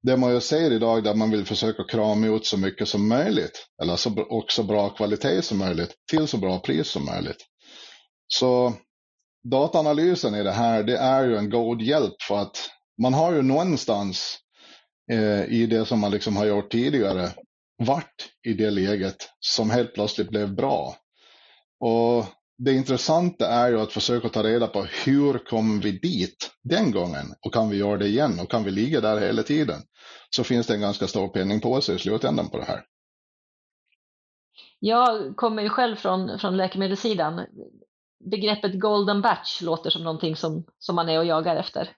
det 0.08 0.18
man 0.18 0.34
ju 0.34 0.42
ser 0.42 0.72
idag 0.72 1.04
där 1.04 1.16
man 1.16 1.32
vill 1.32 1.46
försöka 1.46 1.84
krama 1.84 2.28
ut 2.28 2.46
så 2.46 2.58
mycket 2.58 2.88
som 2.88 3.08
möjligt, 3.08 3.68
eller 3.82 3.96
så, 3.96 4.26
också 4.30 4.64
bra 4.64 4.90
kvalitet 4.90 5.42
som 5.42 5.58
möjligt, 5.58 5.96
till 6.12 6.28
så 6.28 6.38
bra 6.38 6.60
pris 6.60 6.88
som 6.88 7.06
möjligt. 7.06 7.46
Så 8.28 8.74
dataanalysen 9.52 10.36
i 10.36 10.44
det 10.44 10.52
här, 10.52 10.84
det 10.84 10.98
är 10.98 11.24
ju 11.24 11.38
en 11.38 11.50
god 11.50 11.82
hjälp 11.82 12.22
för 12.28 12.38
att 12.38 12.70
man 13.02 13.14
har 13.14 13.34
ju 13.34 13.42
någonstans 13.42 14.38
eh, 15.12 15.44
i 15.44 15.66
det 15.66 15.86
som 15.86 16.00
man 16.00 16.12
liksom 16.12 16.38
har 16.38 16.46
gjort 16.46 16.72
tidigare 16.72 17.30
varit 17.84 18.30
i 18.48 18.54
det 18.54 18.70
läget 18.70 19.30
som 19.40 19.70
helt 19.70 19.94
plötsligt 19.94 20.30
blev 20.30 20.56
bra. 20.56 20.96
Och 21.80 22.26
det 22.58 22.74
intressanta 22.74 23.48
är 23.48 23.70
ju 23.70 23.80
att 23.80 23.94
försöka 23.94 24.30
ta 24.30 24.44
reda 24.44 24.68
på 24.68 24.84
hur 25.06 25.38
kom 25.38 25.80
vi 25.80 25.92
dit 25.92 26.52
den 26.64 26.92
gången 26.92 27.26
och 27.46 27.54
kan 27.54 27.70
vi 27.70 27.78
göra 27.78 27.98
det 27.98 28.08
igen 28.08 28.40
och 28.40 28.52
kan 28.52 28.64
vi 28.64 28.72
ligga 28.72 29.02
där 29.02 29.22
hela 29.22 29.44
tiden 29.44 29.82
så 30.30 30.44
finns 30.44 30.68
det 30.68 30.74
en 30.74 30.82
ganska 30.82 31.08
stor 31.08 31.28
penning 31.28 31.62
på 31.62 31.82
sig 31.82 31.96
i 31.96 32.00
slutändan 32.00 32.50
på 32.50 32.58
det 32.58 32.66
här. 32.66 32.84
Jag 34.80 35.36
kommer 35.36 35.64
ju 35.64 35.70
själv 35.70 35.96
från, 35.96 36.40
från 36.40 36.58
läkemedelssidan. 36.58 37.46
Begreppet 38.32 38.80
golden 38.80 39.22
batch 39.22 39.62
låter 39.62 39.90
som 39.90 40.04
någonting 40.04 40.36
som, 40.36 40.66
som 40.80 40.96
man 40.96 41.10
är 41.10 41.20
och 41.20 41.26
jagar 41.26 41.56
efter. 41.56 41.90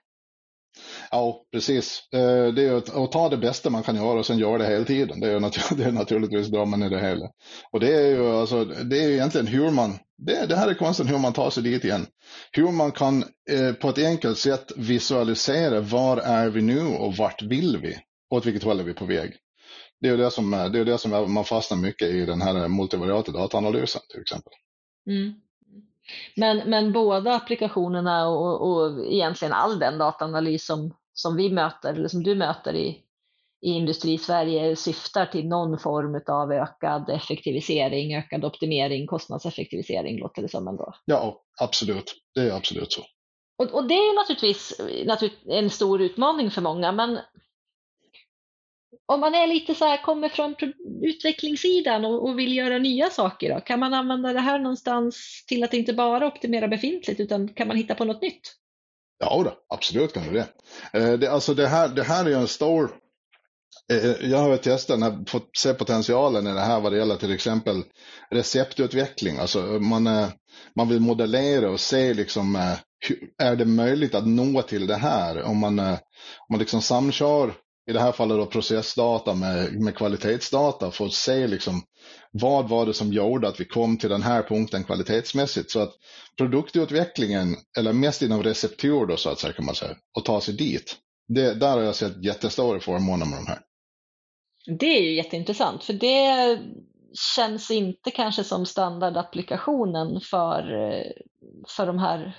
Ja, 1.10 1.44
precis. 1.52 2.08
Eh, 2.12 2.52
det 2.54 2.62
är 2.62 2.76
att, 2.76 3.12
ta 3.12 3.28
det 3.28 3.36
bästa 3.36 3.70
man 3.70 3.82
kan 3.82 3.96
göra 3.96 4.18
och 4.18 4.26
sen 4.26 4.38
göra 4.38 4.58
det 4.58 4.66
hela 4.66 4.84
tiden. 4.84 5.20
Det 5.20 5.30
är, 5.30 5.40
natur, 5.40 5.62
det 5.76 5.84
är 5.84 5.92
naturligtvis 5.92 6.48
drömmen 6.48 6.82
i 6.82 6.88
det 6.88 7.00
hela. 7.00 7.30
Och 7.72 7.80
det 7.80 7.94
är 7.94 8.06
ju 8.06 8.28
alltså, 8.28 8.64
det 8.64 9.04
är 9.04 9.10
egentligen 9.10 9.46
hur 9.46 9.70
man, 9.70 9.98
det, 10.26 10.46
det 10.46 10.56
här 10.56 10.68
är 10.68 10.74
konsten 10.74 11.06
hur 11.06 11.18
man 11.18 11.32
tar 11.32 11.50
sig 11.50 11.62
dit 11.62 11.84
igen. 11.84 12.06
Hur 12.52 12.72
man 12.72 12.92
kan 12.92 13.24
eh, 13.50 13.72
på 13.72 13.88
ett 13.88 13.98
enkelt 13.98 14.38
sätt 14.38 14.72
visualisera 14.76 15.80
var 15.80 16.16
är 16.16 16.48
vi 16.50 16.62
nu 16.62 16.86
och 16.86 17.16
vart 17.16 17.42
vill 17.42 17.78
vi? 17.82 17.98
åt 18.30 18.46
vilket 18.46 18.62
håll 18.62 18.80
är 18.80 18.84
vi 18.84 18.94
på 18.94 19.04
väg? 19.04 19.36
det 20.00 20.08
är 20.08 20.16
det 20.16 20.30
som, 20.30 20.54
eh, 20.54 20.66
det 20.66 20.78
är 20.78 20.84
det 20.84 20.98
som 20.98 21.32
man 21.32 21.44
fastnar 21.44 21.78
mycket 21.78 22.08
i 22.08 22.26
den 22.26 22.40
här 22.40 22.62
eh, 22.62 22.68
multivariata 22.68 23.32
dataanalysen 23.32 24.02
till 24.10 24.20
exempel. 24.20 24.52
Mm. 25.06 25.34
Men, 26.36 26.70
men 26.70 26.92
båda 26.92 27.34
applikationerna 27.34 28.28
och, 28.28 28.70
och 28.70 29.06
egentligen 29.06 29.52
all 29.52 29.78
den 29.78 29.98
dataanalys 29.98 30.66
som, 30.66 30.94
som 31.12 31.36
vi 31.36 31.50
möter, 31.50 31.94
eller 31.94 32.08
som 32.08 32.22
du 32.22 32.34
möter 32.34 32.74
i, 32.74 33.02
i 33.62 33.70
Industri-Sverige 33.70 34.76
syftar 34.76 35.26
till 35.26 35.48
någon 35.48 35.78
form 35.78 36.22
av 36.26 36.52
ökad 36.52 37.10
effektivisering, 37.10 38.16
ökad 38.16 38.44
optimering, 38.44 39.06
kostnadseffektivisering 39.06 40.18
låter 40.18 40.42
det 40.42 40.48
som 40.48 40.68
ändå. 40.68 40.94
Ja, 41.04 41.42
absolut. 41.60 42.14
Det 42.34 42.40
är 42.40 42.56
absolut 42.56 42.92
så. 42.92 43.02
Och, 43.58 43.74
och 43.74 43.88
det 43.88 43.94
är 43.94 44.14
naturligtvis, 44.14 44.80
en 45.48 45.70
stor 45.70 46.00
utmaning 46.00 46.50
för 46.50 46.62
många, 46.62 46.92
men 46.92 47.18
om 49.06 49.20
man 49.20 49.34
är 49.34 49.46
lite 49.46 49.74
så 49.74 49.84
här, 49.84 50.02
kommer 50.02 50.28
från 50.28 50.54
utvecklingssidan 51.02 52.04
och, 52.04 52.28
och, 52.28 52.38
vill 52.38 52.56
göra 52.56 52.78
nya 52.78 53.10
saker, 53.10 53.54
då, 53.54 53.60
kan 53.60 53.80
man 53.80 53.94
använda 53.94 54.32
det 54.32 54.40
här 54.40 54.58
någonstans 54.58 55.44
till 55.46 55.64
att 55.64 55.74
inte 55.74 55.92
bara 55.92 56.26
optimera 56.26 56.68
befintligt, 56.68 57.20
utan 57.20 57.48
kan 57.48 57.68
man 57.68 57.76
hitta 57.76 57.94
på 57.94 58.04
något 58.04 58.22
nytt? 58.22 58.56
Ja, 59.18 59.42
då, 59.44 59.52
absolut 59.68 60.12
kan 60.12 60.22
du 60.22 60.30
det. 60.30 60.46
Eh, 60.92 61.18
det, 61.18 61.30
alltså 61.30 61.54
det, 61.54 61.66
här, 61.66 61.88
det 61.88 62.02
här 62.02 62.28
är 62.28 62.36
en 62.36 62.48
stor 62.48 62.90
Eh, 63.92 64.10
eh, 64.10 64.30
jag 64.30 64.38
har 64.38 64.56
testat, 64.56 65.30
fått 65.30 65.56
se 65.56 65.74
potentialen 65.74 66.46
i 66.46 66.54
det 66.54 66.60
här 66.60 66.80
vad 66.80 66.92
det 66.92 66.98
gäller 66.98 67.16
till 67.16 67.32
exempel 67.32 67.82
receptutveckling. 68.30 69.38
Alltså 69.38 69.60
man, 69.62 70.06
eh, 70.06 70.28
man 70.76 70.88
vill 70.88 71.00
modellera 71.00 71.70
och 71.70 71.80
se 71.80 72.14
liksom, 72.14 72.76
är 73.42 73.56
det 73.56 73.64
möjligt 73.64 74.14
att 74.14 74.26
nå 74.26 74.62
till 74.62 74.86
det 74.86 74.96
här? 74.96 75.42
Om 75.42 75.58
man, 75.58 75.78
om 75.78 75.96
man 76.50 76.58
liksom 76.58 76.82
samkör 76.82 77.54
i 77.90 77.92
det 77.92 78.00
här 78.00 78.12
fallet 78.12 78.38
då 78.38 78.46
processdata 78.46 79.34
med, 79.34 79.72
med 79.72 79.96
kvalitetsdata 79.96 80.90
för 80.90 81.06
att 81.06 81.12
se 81.12 81.46
liksom 81.46 81.82
vad 82.32 82.68
var 82.68 82.86
det 82.86 82.94
som 82.94 83.12
gjorde 83.12 83.48
att 83.48 83.60
vi 83.60 83.64
kom 83.64 83.98
till 83.98 84.10
den 84.10 84.22
här 84.22 84.42
punkten 84.42 84.84
kvalitetsmässigt. 84.84 85.70
Så 85.70 85.80
att 85.80 85.92
produktutvecklingen, 86.38 87.56
eller 87.78 87.92
mest 87.92 88.22
inom 88.22 88.42
receptur 88.42 89.06
då 89.06 89.16
så 89.16 89.30
att 89.30 89.38
säga 89.38 89.52
kan 89.52 89.64
man 89.64 89.74
säga, 89.74 89.96
och 90.16 90.24
ta 90.24 90.40
sig 90.40 90.54
dit. 90.54 90.96
Det, 91.34 91.54
där 91.54 91.70
har 91.76 91.82
jag 91.82 91.94
sett 91.94 92.24
jättestora 92.24 92.80
förmåner 92.80 93.26
med 93.26 93.38
de 93.38 93.46
här. 93.46 93.58
Det 94.78 94.86
är 94.86 95.02
ju 95.02 95.14
jätteintressant, 95.14 95.84
för 95.84 95.92
det 95.92 96.58
känns 97.36 97.70
inte 97.70 98.10
kanske 98.10 98.44
som 98.44 98.66
standardapplikationen 98.66 100.20
för, 100.20 100.90
eh, 100.92 101.12
för 101.68 101.86
de 101.86 101.98
här 101.98 102.36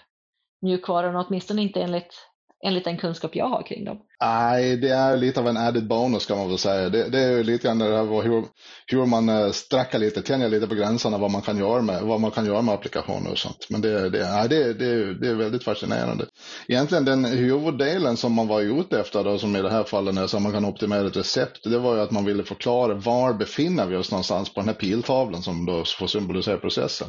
mjukvarorna, 0.62 1.26
åtminstone 1.28 1.62
inte 1.62 1.82
enligt 1.82 2.31
enligt 2.64 2.86
den 2.86 2.98
kunskap 2.98 3.36
jag 3.36 3.48
har 3.48 3.64
kring 3.64 3.86
dem. 3.86 3.98
Nej, 4.22 4.78
det 4.78 4.90
är 4.90 5.18
lite 5.18 5.40
av 5.40 5.48
en 5.48 5.58
added 5.58 5.88
bonus 5.88 6.26
kan 6.26 6.38
man 6.38 6.50
väl 6.50 6.58
säga. 6.58 6.90
Det, 6.90 7.10
det 7.10 7.20
är 7.20 7.44
lite 7.44 7.68
grann 7.68 7.80
det 7.80 7.86
här 7.86 8.22
hur, 8.22 8.46
hur 8.88 9.06
man 9.06 9.30
eh, 9.30 9.52
sträcker 9.52 10.00
lite, 10.00 10.22
tänjer 10.22 10.50
lite 10.50 10.68
på 10.68 10.76
gränserna 10.76 11.18
vad 11.18 11.32
man 11.32 11.42
kan 11.42 11.58
göra 11.58 11.82
med, 11.82 12.02
vad 12.02 12.20
man 12.20 12.32
kan 12.32 12.46
göra 12.46 12.62
med 12.62 12.74
applikationer 12.74 13.32
och 13.32 13.38
sånt. 13.38 13.68
Men 13.70 13.82
det, 13.82 14.10
det, 14.10 14.30
nej, 14.30 14.50
det, 14.50 14.74
det, 14.74 15.14
det 15.14 15.28
är 15.28 15.36
väldigt 15.36 15.64
fascinerande. 15.64 16.26
Egentligen 16.68 17.06
den 17.06 17.26
huvuddelen 17.26 18.18
som 18.18 18.34
man 18.34 18.48
var 18.48 18.62
ute 18.62 19.00
efter 19.00 19.24
då, 19.24 19.38
som 19.38 19.56
i 19.56 19.62
det 19.62 19.72
här 19.72 19.84
fallet 19.84 20.18
är 20.18 20.28
så 20.28 20.40
man 20.40 20.52
kan 20.52 20.66
optimera 20.66 21.08
ett 21.08 21.18
recept, 21.18 21.64
det 21.64 21.80
var 21.80 21.96
ju 21.96 22.02
att 22.02 22.12
man 22.12 22.26
ville 22.26 22.44
förklara 22.44 22.94
var 22.94 23.34
befinner 23.34 23.86
vi 23.86 23.96
oss 23.96 24.12
någonstans 24.12 24.54
på 24.54 24.60
den 24.60 24.70
här 24.70 24.76
piltavlan 24.76 25.42
som 25.42 25.66
då 25.66 25.84
får 26.00 26.08
symbolisera 26.08 26.58
processen. 26.58 27.08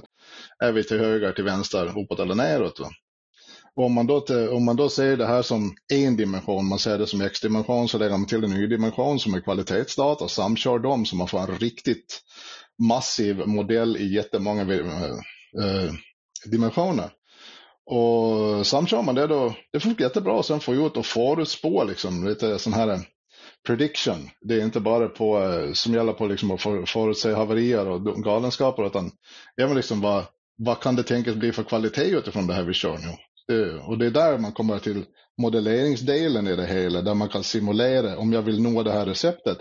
Är 0.64 0.72
vi 0.72 0.84
till 0.84 0.98
höger, 0.98 1.32
till 1.32 1.44
vänster, 1.44 1.86
uppåt 1.86 2.20
eller 2.20 2.34
neråt? 2.34 2.80
Och 3.76 3.84
om 3.84 3.92
man, 3.92 4.06
då, 4.06 4.24
om 4.50 4.64
man 4.64 4.76
då 4.76 4.88
ser 4.88 5.16
det 5.16 5.26
här 5.26 5.42
som 5.42 5.74
en 5.92 6.16
dimension, 6.16 6.68
man 6.68 6.78
ser 6.78 6.98
det 6.98 7.06
som 7.06 7.20
x-dimension, 7.20 7.88
så 7.88 7.98
lägger 7.98 8.16
man 8.18 8.26
till 8.26 8.44
en 8.44 8.52
y-dimension 8.52 9.20
som 9.20 9.34
är 9.34 9.40
kvalitetsdata, 9.40 10.28
samkör 10.28 10.78
dem 10.78 11.06
så 11.06 11.16
man 11.16 11.28
får 11.28 11.38
en 11.38 11.58
riktigt 11.58 12.20
massiv 12.82 13.46
modell 13.46 13.96
i 13.96 14.14
jättemånga 14.14 14.62
eh, 14.74 15.12
eh, 15.64 15.92
dimensioner. 16.50 17.10
Och 17.86 18.66
samkör 18.66 19.02
man 19.02 19.14
det 19.14 19.26
då, 19.26 19.54
det 19.72 19.80
funkar 19.80 20.04
jättebra. 20.04 20.42
Sen 20.42 20.60
får 20.60 20.86
ut 20.86 20.96
och 20.96 21.06
förutspå 21.06 21.84
liksom 21.84 22.28
lite 22.28 22.58
sån 22.58 22.72
här 22.72 22.88
eh, 22.88 23.00
prediction. 23.66 24.30
Det 24.40 24.54
är 24.54 24.64
inte 24.64 24.80
bara 24.80 25.08
på, 25.08 25.40
som 25.74 25.94
gäller 25.94 26.12
på 26.12 26.26
liksom 26.26 26.50
att 26.50 26.62
förutse 26.90 27.34
haverier 27.34 27.88
och 27.88 28.22
galenskaper, 28.22 28.86
utan 28.86 29.10
även 29.60 29.76
liksom 29.76 30.00
vad, 30.00 30.24
vad 30.58 30.80
kan 30.80 30.96
det 30.96 31.02
tänkas 31.02 31.34
bli 31.34 31.52
för 31.52 31.62
kvalitet 31.62 32.10
utifrån 32.10 32.46
det 32.46 32.54
här 32.54 32.64
vi 32.64 32.74
kör 32.74 32.98
nu? 32.98 33.16
Och 33.86 33.98
det 33.98 34.06
är 34.06 34.10
där 34.10 34.38
man 34.38 34.52
kommer 34.52 34.78
till 34.78 35.04
modelleringsdelen 35.42 36.46
i 36.46 36.56
det 36.56 36.66
hela, 36.66 37.02
där 37.02 37.14
man 37.14 37.28
kan 37.28 37.44
simulera, 37.44 38.18
om 38.18 38.32
jag 38.32 38.42
vill 38.42 38.62
nå 38.62 38.82
det 38.82 38.92
här 38.92 39.06
receptet, 39.06 39.58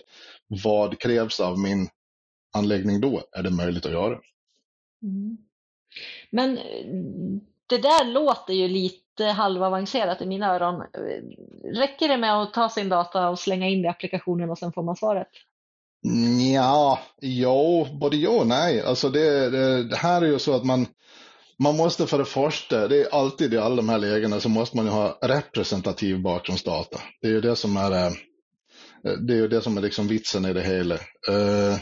vad 0.64 1.00
krävs 1.00 1.40
av 1.40 1.60
min 1.60 1.90
anläggning 2.54 3.02
då? 3.02 3.24
Är 3.32 3.44
det 3.44 3.50
möjligt 3.50 3.86
att 3.86 3.92
göra? 3.92 4.20
Mm. 5.04 5.38
Men 6.32 6.60
det 7.68 7.78
där 7.78 8.06
låter 8.06 8.54
ju 8.54 8.68
lite 8.68 9.26
halvavancerat 9.26 10.22
i 10.22 10.26
mina 10.26 10.56
öron. 10.56 10.84
Räcker 11.64 12.08
det 12.08 12.18
med 12.18 12.42
att 12.42 12.54
ta 12.54 12.70
sin 12.70 12.90
data 12.90 13.30
och 13.30 13.40
slänga 13.40 13.70
in 13.70 13.82
det 13.82 13.86
i 13.86 13.90
applikationen 13.90 14.50
och 14.50 14.58
sen 14.58 14.74
får 14.74 14.84
man 14.84 14.96
svaret? 14.96 15.28
Ja, 16.54 17.00
jo, 17.22 17.88
både 18.00 18.18
ja 18.18 18.30
och 18.30 18.48
nej. 18.48 18.82
Alltså 18.82 19.10
det, 19.10 19.50
det, 19.50 19.84
det 19.84 19.96
här 19.96 20.22
är 20.22 20.26
ju 20.26 20.40
så 20.40 20.56
att 20.56 20.66
man, 20.66 20.88
man 21.62 21.78
måste 21.78 22.08
för 22.08 22.18
det 22.18 22.26
första, 22.26 22.88
det 22.88 23.02
är 23.02 23.16
alltid 23.16 23.54
i 23.54 23.58
alla 23.58 23.76
de 23.76 23.90
här 23.90 24.00
lägena 24.00 24.40
så 24.40 24.50
måste 24.50 24.78
man 24.78 24.86
ju 24.86 24.92
ha 24.92 25.20
representativ 25.22 26.22
bakgrundsdata. 26.22 27.02
Det 27.22 27.28
är 27.28 27.32
ju 27.32 27.42
det 27.42 27.56
som 27.56 27.78
är, 27.78 27.92
eh, 27.92 28.12
det 29.28 29.34
är, 29.34 29.38
ju 29.38 29.48
det 29.48 29.62
som 29.62 29.78
är 29.78 29.82
liksom 29.82 30.08
vitsen 30.08 30.46
i 30.46 30.54
det 30.54 30.62
hela. 30.62 30.96
Eh, 30.96 31.80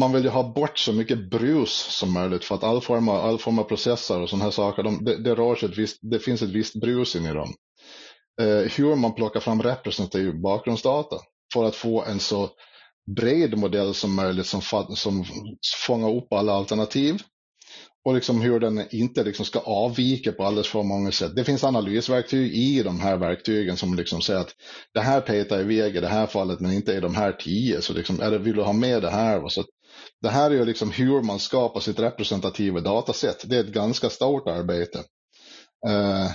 man 0.00 0.12
vill 0.12 0.24
ju 0.24 0.30
ha 0.30 0.52
bort 0.52 0.78
så 0.78 0.92
mycket 0.92 1.30
brus 1.30 1.70
som 1.70 2.12
möjligt 2.12 2.44
för 2.44 2.54
att 2.54 2.64
all 2.64 2.80
form 2.80 3.08
av, 3.08 3.24
all 3.24 3.38
form 3.38 3.58
av 3.58 3.64
processer 3.64 4.20
och 4.20 4.30
sådana 4.30 4.44
här 4.44 4.50
saker, 4.50 4.82
de, 4.82 5.04
det, 5.04 5.22
det, 5.22 5.34
rör 5.34 5.54
sig 5.54 5.68
ett 5.68 5.78
visst, 5.78 5.98
det 6.02 6.18
finns 6.18 6.42
ett 6.42 6.50
visst 6.50 6.74
brus 6.74 7.16
in 7.16 7.26
i 7.26 7.32
dem. 7.32 7.54
Eh, 8.40 8.72
hur 8.76 8.96
man 8.96 9.14
plockar 9.14 9.40
fram 9.40 9.62
representativ 9.62 10.40
bakgrundsdata 10.40 11.16
för 11.52 11.64
att 11.64 11.76
få 11.76 12.04
en 12.04 12.20
så 12.20 12.50
bred 13.16 13.58
modell 13.58 13.94
som 13.94 14.14
möjligt 14.14 14.46
som, 14.46 14.60
som 14.96 15.24
fångar 15.86 16.16
upp 16.16 16.32
alla 16.32 16.52
alternativ 16.52 17.22
och 18.04 18.14
liksom 18.14 18.40
hur 18.40 18.60
den 18.60 18.84
inte 18.90 19.24
liksom 19.24 19.44
ska 19.44 19.58
avvika 19.58 20.32
på 20.32 20.44
alldeles 20.44 20.68
för 20.68 20.82
många 20.82 21.12
sätt. 21.12 21.36
Det 21.36 21.44
finns 21.44 21.64
analysverktyg 21.64 22.54
i 22.54 22.82
de 22.82 23.00
här 23.00 23.16
verktygen 23.16 23.76
som 23.76 23.94
liksom 23.94 24.20
säger 24.20 24.40
att 24.40 24.54
det 24.94 25.00
här 25.00 25.20
petar 25.20 25.60
iväg 25.60 25.96
i 25.96 26.00
det 26.00 26.08
här 26.08 26.26
fallet 26.26 26.60
men 26.60 26.72
inte 26.72 26.92
i 26.92 27.00
de 27.00 27.14
här 27.14 27.32
tio. 27.32 27.82
Så 27.82 27.92
liksom, 27.92 28.20
är 28.20 28.30
det, 28.30 28.38
vill 28.38 28.56
du 28.56 28.62
ha 28.62 28.72
med 28.72 29.02
det 29.02 29.10
här? 29.10 29.48
Så 29.48 29.64
det 30.22 30.28
här 30.28 30.50
är 30.50 30.54
ju 30.54 30.64
liksom 30.64 30.90
hur 30.90 31.22
man 31.22 31.38
skapar 31.38 31.80
sitt 31.80 31.98
representativa 31.98 32.80
datasätt. 32.80 33.44
Det 33.48 33.56
är 33.56 33.60
ett 33.60 33.72
ganska 33.72 34.10
stort 34.10 34.48
arbete. 34.48 34.98
Uh, 35.88 36.30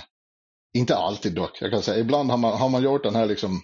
inte 0.72 0.96
alltid 0.96 1.34
dock, 1.34 1.62
jag 1.62 1.70
kan 1.70 1.82
säga. 1.82 1.98
Ibland 1.98 2.30
har 2.30 2.36
man, 2.36 2.58
har 2.58 2.68
man 2.68 2.82
gjort 2.82 3.02
den 3.02 3.14
här 3.14 3.26
liksom, 3.26 3.60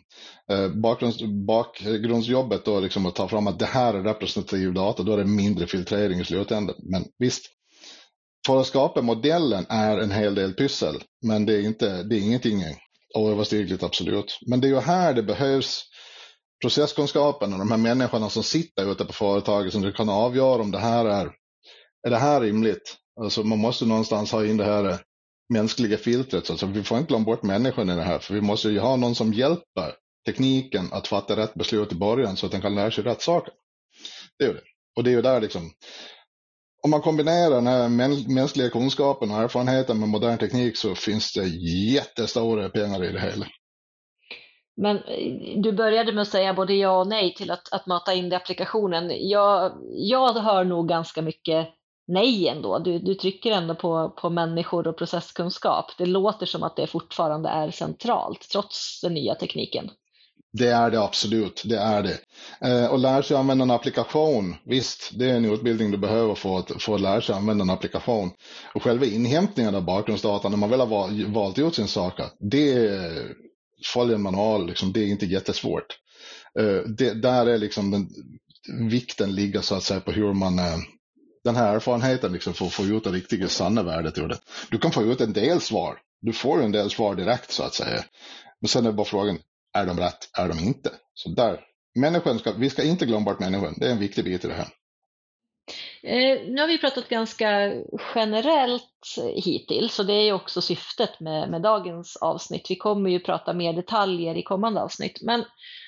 eh, 0.51 0.69
bakgrunds, 0.69 1.23
bakgrundsjobbet 1.47 2.65
då, 2.65 2.81
liksom 2.81 3.07
att 3.07 3.15
ta 3.15 3.29
fram 3.29 3.47
att 3.47 3.59
det 3.59 3.67
här 3.67 3.95
är 3.95 4.03
representativ 4.03 4.75
data, 4.75 5.03
då 5.03 5.13
är 5.13 5.17
det 5.17 5.25
mindre 5.25 5.67
filtrering 5.67 6.21
i 6.21 6.25
slutändan. 6.25 6.77
Men 6.79 7.05
visst, 7.19 7.56
för 8.47 8.61
att 8.61 8.67
skapa 8.67 9.03
modellen 9.03 9.67
är 9.69 9.99
en 9.99 10.11
hel 10.11 10.35
del 10.35 10.53
pyssel, 10.53 11.03
men 11.27 11.47
det 11.47 11.55
är, 11.55 11.61
inte, 11.61 12.03
det 12.03 12.17
är 12.17 12.21
ingenting 12.21 12.63
oöverstigligt 13.15 13.83
absolut. 13.83 14.39
Men 14.47 14.61
det 14.61 14.67
är 14.67 14.71
ju 14.71 14.81
här 14.81 15.15
det 15.15 15.23
behövs 15.23 15.83
processkunskapen 16.63 17.53
och 17.53 17.59
de 17.59 17.71
här 17.71 17.79
människorna 17.79 18.31
som 18.31 18.43
sitter 18.43 18.93
ute 18.93 19.05
på 19.05 19.13
företaget 19.13 19.73
som 19.73 19.93
kan 19.93 20.09
avgöra 20.09 20.63
om 20.63 20.71
det 20.71 20.79
här 20.79 21.05
är, 21.05 21.31
är 22.07 22.11
det 22.11 22.17
här 22.17 22.41
rimligt? 22.41 22.97
Alltså 23.21 23.43
man 23.43 23.59
måste 23.59 23.85
någonstans 23.85 24.33
ha 24.33 24.47
in 24.47 24.57
det 24.57 24.65
här 24.65 25.01
mänskliga 25.53 25.99
filtret. 25.99 26.51
Alltså 26.51 26.67
vi 26.67 26.83
får 26.83 26.99
inte 26.99 27.09
glömma 27.09 27.25
bort 27.25 27.43
människan 27.43 27.91
i 27.91 27.95
det 27.95 28.03
här, 28.03 28.19
för 28.19 28.35
vi 28.35 28.41
måste 28.41 28.69
ju 28.69 28.79
ha 28.79 28.97
någon 28.97 29.15
som 29.15 29.33
hjälper 29.33 29.95
tekniken 30.27 30.89
att 30.93 31.09
fatta 31.09 31.37
rätt 31.37 31.55
beslut 31.55 31.93
i 31.93 31.95
början 31.95 32.37
så 32.37 32.47
att 32.47 32.53
den 32.53 32.61
kan 32.61 32.75
lära 32.75 32.91
sig 32.91 33.05
rätt 33.05 33.23
saker. 33.23 33.55
Det 34.39 34.45
är 34.45 34.49
ju 34.49 34.55
det. 34.55 34.63
Och 34.97 35.05
det 35.05 35.11
är 35.11 35.15
ju 35.15 35.23
där 35.23 35.41
liksom, 35.41 35.71
om 36.87 36.91
man 36.91 37.01
kombinerar 37.01 37.51
den 37.51 37.67
här 37.67 37.89
mänskliga 38.35 38.71
kunskapen 38.71 39.31
och 39.31 39.37
erfarenheten 39.37 40.01
med 40.01 40.09
modern 40.09 40.39
teknik 40.39 40.77
så 40.77 40.95
finns 40.95 41.33
det 41.33 41.47
jättestora 41.95 42.69
pengar 42.69 43.05
i 43.05 43.13
det 43.13 43.21
hela. 43.21 43.47
Men 44.77 44.97
eh, 44.97 45.61
du 45.63 45.73
började 45.73 46.13
med 46.13 46.23
att 46.23 46.29
säga 46.29 46.55
både 46.55 46.75
ja 46.75 47.01
och 47.01 47.07
nej 47.07 47.35
till 47.35 47.51
att, 47.51 47.73
att 47.73 47.87
mata 47.87 48.15
in 48.15 48.29
det 48.29 48.35
i 48.35 48.37
applikationen. 48.37 49.29
Jag, 49.29 49.73
jag 49.91 50.33
hör 50.33 50.65
nog 50.65 50.89
ganska 50.89 51.23
mycket 51.23 51.69
nej 52.07 52.49
ändå. 52.49 52.79
Du, 52.79 52.99
du 52.99 53.15
trycker 53.15 53.53
ändå 53.53 53.75
på, 53.75 54.11
på 54.11 54.31
människor 54.31 54.87
och 54.87 54.99
processkunskap. 54.99 55.87
Det 55.99 56.07
låter 56.07 56.47
som 56.47 56.63
att 56.63 56.77
det 56.77 56.87
fortfarande 56.87 57.49
är 57.49 57.71
centralt 57.71 58.49
trots 58.53 59.01
den 59.01 59.15
nya 59.15 59.35
tekniken. 59.35 59.91
Det 60.59 60.69
är 60.69 60.91
det 60.91 61.03
absolut, 61.03 61.63
det 61.65 61.79
är 61.79 62.03
det. 62.03 62.19
Eh, 62.61 62.87
och 62.87 62.99
lär 62.99 63.23
sig 63.23 63.37
använda 63.37 63.63
en 63.63 63.71
applikation, 63.71 64.57
visst, 64.65 65.11
det 65.19 65.31
är 65.31 65.35
en 65.35 65.45
utbildning 65.45 65.91
du 65.91 65.99
behöver 65.99 66.35
för 66.35 66.59
att, 66.59 66.83
för 66.83 66.95
att 66.95 67.01
lära 67.01 67.21
sig 67.21 67.35
använda 67.35 67.63
en 67.63 67.71
applikation. 67.71 68.31
Och 68.75 68.83
själva 68.83 69.07
inhämtningen 69.07 69.75
av 69.75 69.85
bakgrundsdata 69.85 70.49
när 70.49 70.57
man 70.57 70.71
väl 70.71 70.81
har 70.81 71.33
valt 71.33 71.59
ut 71.59 71.75
sin 71.75 71.89
sak, 71.89 72.21
det 72.41 72.91
följer 73.85 74.15
en 74.15 74.23
manual, 74.23 74.67
liksom, 74.67 74.93
det 74.93 75.01
är 75.01 75.07
inte 75.07 75.27
jättesvårt. 75.27 75.99
Eh, 76.59 76.91
det, 76.99 77.15
där 77.23 77.47
är 77.47 77.59
liksom 77.59 77.91
den, 77.91 78.09
vikten 78.91 79.35
ligger 79.35 79.61
så 79.61 79.75
att 79.75 79.83
säga 79.83 80.01
på 80.01 80.13
hur 80.13 80.33
man 80.33 80.59
eh, 80.59 80.77
den 81.45 81.57
här 81.57 81.75
erfarenheten 81.75 82.33
liksom 82.33 82.55
för 82.55 82.67
att 82.67 82.73
få 82.73 82.85
ut 82.85 83.05
det 83.05 83.11
riktiga 83.11 83.49
sanna 83.49 83.83
värdet 83.83 84.19
ur 84.19 84.29
det. 84.29 84.39
Du 84.71 84.79
kan 84.79 84.93
få 84.93 85.03
ut 85.03 85.21
en 85.21 85.33
del 85.33 85.61
svar. 85.61 85.99
Du 86.21 86.33
får 86.33 86.63
en 86.63 86.73
del 86.73 86.91
svar 86.91 87.15
direkt 87.15 87.51
så 87.51 87.63
att 87.63 87.75
säga. 87.75 88.05
Men 88.61 88.69
sen 88.69 88.87
är 88.87 88.93
bara 88.93 89.05
frågan, 89.05 89.39
är 89.77 89.87
de 89.87 89.99
rätt? 89.99 90.31
Är 90.39 90.49
de 90.49 90.59
inte? 90.59 90.91
Så 91.15 91.29
där, 91.29 91.61
människan 91.95 92.39
ska, 92.39 92.53
vi 92.53 92.71
ska 92.71 92.83
inte 92.83 93.07
glömma 93.07 93.25
bort 93.25 93.41
människan. 93.41 93.75
Det 93.77 93.87
är 93.87 93.91
en 93.91 93.99
viktig 93.99 94.25
bit 94.25 94.45
i 94.45 94.49
det 94.49 94.55
här. 94.55 94.69
Eh, 96.03 96.39
nu 96.49 96.61
har 96.61 96.69
vi 96.69 96.79
pratat 96.79 97.09
ganska 97.09 97.73
generellt 98.15 99.17
hittills 99.35 99.99
och 99.99 100.07
det 100.07 100.13
är 100.13 100.25
ju 100.25 100.33
också 100.33 100.61
syftet 100.61 101.21
med, 101.21 101.51
med 101.51 101.63
dagens 101.63 102.17
avsnitt. 102.17 102.67
Vi 102.69 102.77
kommer 102.77 103.11
ju 103.11 103.21
prata 103.21 103.53
mer 103.53 103.73
detaljer 103.73 104.35
i 104.35 104.43
kommande 104.43 104.83
avsnitt. 104.83 105.19
Men 105.23 105.45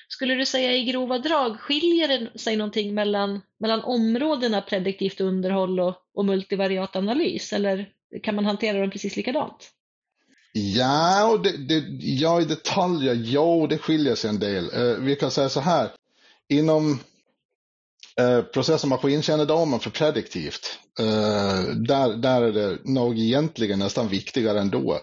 skulle 0.07 0.35
du 0.35 0.45
säga 0.45 0.73
i 0.73 0.85
grova 0.85 1.17
drag, 1.17 1.59
skiljer 1.59 2.07
det 2.07 2.39
sig 2.39 2.55
någonting 2.55 2.93
mellan, 2.93 3.41
mellan 3.59 3.83
områdena 3.83 4.61
prediktivt 4.61 5.21
underhåll 5.21 5.79
och, 5.79 5.95
och 6.13 6.25
multivariat 6.25 6.95
analys 6.95 7.53
eller 7.53 7.89
kan 8.23 8.35
man 8.35 8.45
hantera 8.45 8.79
dem 8.79 8.91
precis 8.91 9.15
likadant? 9.15 9.71
Ja, 10.51 11.27
och 11.27 11.43
det, 11.43 11.57
det, 11.57 11.83
ja 11.99 12.41
i 12.41 12.45
detaljer, 12.45 13.21
ja 13.25 13.67
det 13.69 13.77
skiljer 13.77 14.15
sig 14.15 14.29
en 14.29 14.39
del. 14.39 14.69
Eh, 14.73 14.97
vi 14.97 15.15
kan 15.15 15.31
säga 15.31 15.49
så 15.49 15.59
här, 15.59 15.91
inom 16.49 16.99
eh, 18.19 18.41
process 18.41 18.83
och 18.83 18.89
maskinkännedomen 18.89 19.79
för 19.79 19.89
prediktivt, 19.89 20.79
eh, 20.99 21.75
där, 21.75 22.15
där 22.17 22.41
är 22.41 22.51
det 22.51 22.77
nog 22.83 23.19
egentligen 23.19 23.79
nästan 23.79 24.07
viktigare 24.07 24.59
ändå. 24.59 24.99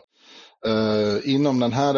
Eh, 0.67 1.35
inom 1.35 1.61
den 1.61 1.73
här 1.73 1.95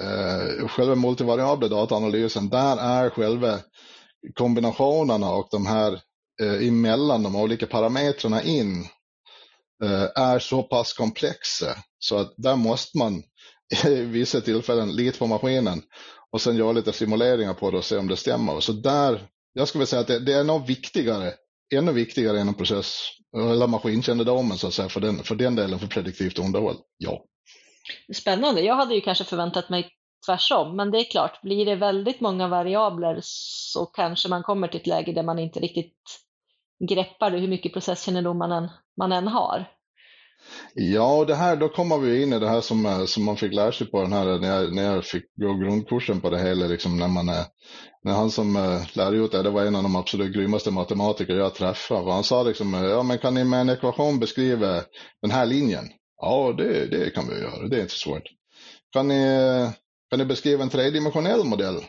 eh, 0.00 0.68
själva 0.68 0.94
multivariabla 0.94 1.68
dataanalysen, 1.68 2.48
där 2.48 2.76
är 2.76 3.10
själva 3.10 3.58
kombinationerna 4.34 5.30
och 5.30 5.48
de 5.50 5.66
här 5.66 6.00
eh, 6.40 6.68
emellan 6.68 7.22
de 7.22 7.36
olika 7.36 7.66
parametrarna 7.66 8.42
in 8.42 8.86
Eh, 9.84 10.22
är 10.22 10.38
så 10.38 10.62
pass 10.62 10.92
komplexa 10.92 11.76
så 11.98 12.18
att 12.18 12.34
där 12.36 12.56
måste 12.56 12.98
man 12.98 13.22
i 13.86 13.94
vissa 13.94 14.40
tillfällen 14.40 14.96
lita 14.96 15.18
på 15.18 15.26
maskinen 15.26 15.82
och 16.32 16.40
sen 16.40 16.56
göra 16.56 16.72
lite 16.72 16.92
simuleringar 16.92 17.54
på 17.54 17.70
det 17.70 17.78
och 17.78 17.84
se 17.84 17.96
om 17.96 18.08
det 18.08 18.16
stämmer. 18.16 18.60
Så 18.60 18.72
där, 18.72 19.26
jag 19.52 19.68
skulle 19.68 19.86
säga 19.86 20.00
att 20.00 20.06
det, 20.06 20.18
det 20.18 20.32
är 20.32 20.44
nog 20.44 20.66
viktigare, 20.66 21.32
ännu 21.74 21.92
viktigare 21.92 22.40
än 22.40 22.48
en 22.48 22.54
process, 22.54 23.08
eller 23.36 23.66
maskinkännedomen 23.66 24.58
så 24.58 24.66
att 24.66 24.74
säga, 24.74 24.88
för 24.88 25.00
den, 25.00 25.24
för 25.24 25.34
den 25.34 25.56
delen 25.56 25.78
för 25.78 25.86
prediktivt 25.86 26.38
underhåll. 26.38 26.76
Ja. 26.98 27.24
Spännande. 28.14 28.60
Jag 28.60 28.76
hade 28.76 28.94
ju 28.94 29.00
kanske 29.00 29.24
förväntat 29.24 29.68
mig 29.68 29.90
tvärsom, 30.26 30.76
men 30.76 30.90
det 30.90 30.98
är 30.98 31.10
klart, 31.10 31.42
blir 31.42 31.66
det 31.66 31.76
väldigt 31.76 32.20
många 32.20 32.48
variabler 32.48 33.18
så 33.22 33.86
kanske 33.86 34.28
man 34.28 34.42
kommer 34.42 34.68
till 34.68 34.80
ett 34.80 34.86
läge 34.86 35.12
där 35.12 35.22
man 35.22 35.38
inte 35.38 35.60
riktigt 35.60 35.94
greppar 36.86 37.30
det, 37.30 37.38
hur 37.38 37.48
mycket 37.48 37.72
processkännedom 37.72 38.38
man 38.38 38.52
än, 38.52 38.68
man 38.96 39.12
än 39.12 39.28
har. 39.28 39.66
Ja, 40.74 41.16
och 41.16 41.26
det 41.26 41.34
här, 41.34 41.56
då 41.56 41.68
kommer 41.68 41.98
vi 41.98 42.22
in 42.22 42.32
i 42.32 42.38
det 42.38 42.48
här 42.48 42.60
som, 42.60 42.86
eh, 42.86 43.04
som 43.04 43.24
man 43.24 43.36
fick 43.36 43.52
lära 43.52 43.72
sig 43.72 43.86
på 43.86 44.02
den 44.02 44.12
här, 44.12 44.38
när 44.38 44.48
jag, 44.48 44.74
när 44.74 44.82
jag 44.82 45.04
fick 45.04 45.24
gå 45.36 45.54
grundkursen 45.54 46.20
på 46.20 46.30
det 46.30 46.38
hela, 46.38 46.66
liksom 46.66 46.96
när 46.96 47.08
man 47.08 47.28
är, 47.28 47.44
när 48.02 48.12
han 48.12 48.30
som 48.30 48.56
äh, 48.56 48.96
lärde 48.96 49.16
ut 49.16 49.32
det, 49.32 49.42
det 49.42 49.50
var 49.50 49.64
en 49.64 49.76
av 49.76 49.82
de 49.82 49.96
absolut 49.96 50.34
grymmaste 50.34 50.70
matematiker 50.70 51.36
jag 51.36 51.54
träffade, 51.54 52.00
och 52.00 52.12
han 52.12 52.24
sa 52.24 52.42
liksom, 52.42 52.74
ja 52.74 53.02
men 53.02 53.18
kan 53.18 53.34
ni 53.34 53.44
med 53.44 53.60
en 53.60 53.68
ekvation 53.68 54.18
beskriva 54.18 54.82
den 55.22 55.30
här 55.30 55.46
linjen? 55.46 55.84
Ja, 56.20 56.54
det, 56.58 56.86
det 56.86 57.10
kan 57.10 57.28
vi 57.28 57.40
göra, 57.40 57.68
det 57.68 57.76
är 57.76 57.82
inte 57.82 57.94
svårt. 57.94 58.24
Kan 58.92 59.08
ni, 59.08 59.24
kan 60.10 60.18
ni 60.18 60.24
beskriva 60.24 60.62
en 60.62 60.70
tredimensionell 60.70 61.44
modell? 61.44 61.80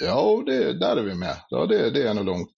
Ja, 0.00 0.42
det, 0.46 0.78
där 0.78 0.96
är 0.96 1.02
vi 1.02 1.14
med. 1.14 1.36
Ja, 1.48 1.66
det, 1.66 1.90
det 1.90 2.08
är 2.08 2.14
nog 2.14 2.24
lugnt. 2.24 2.48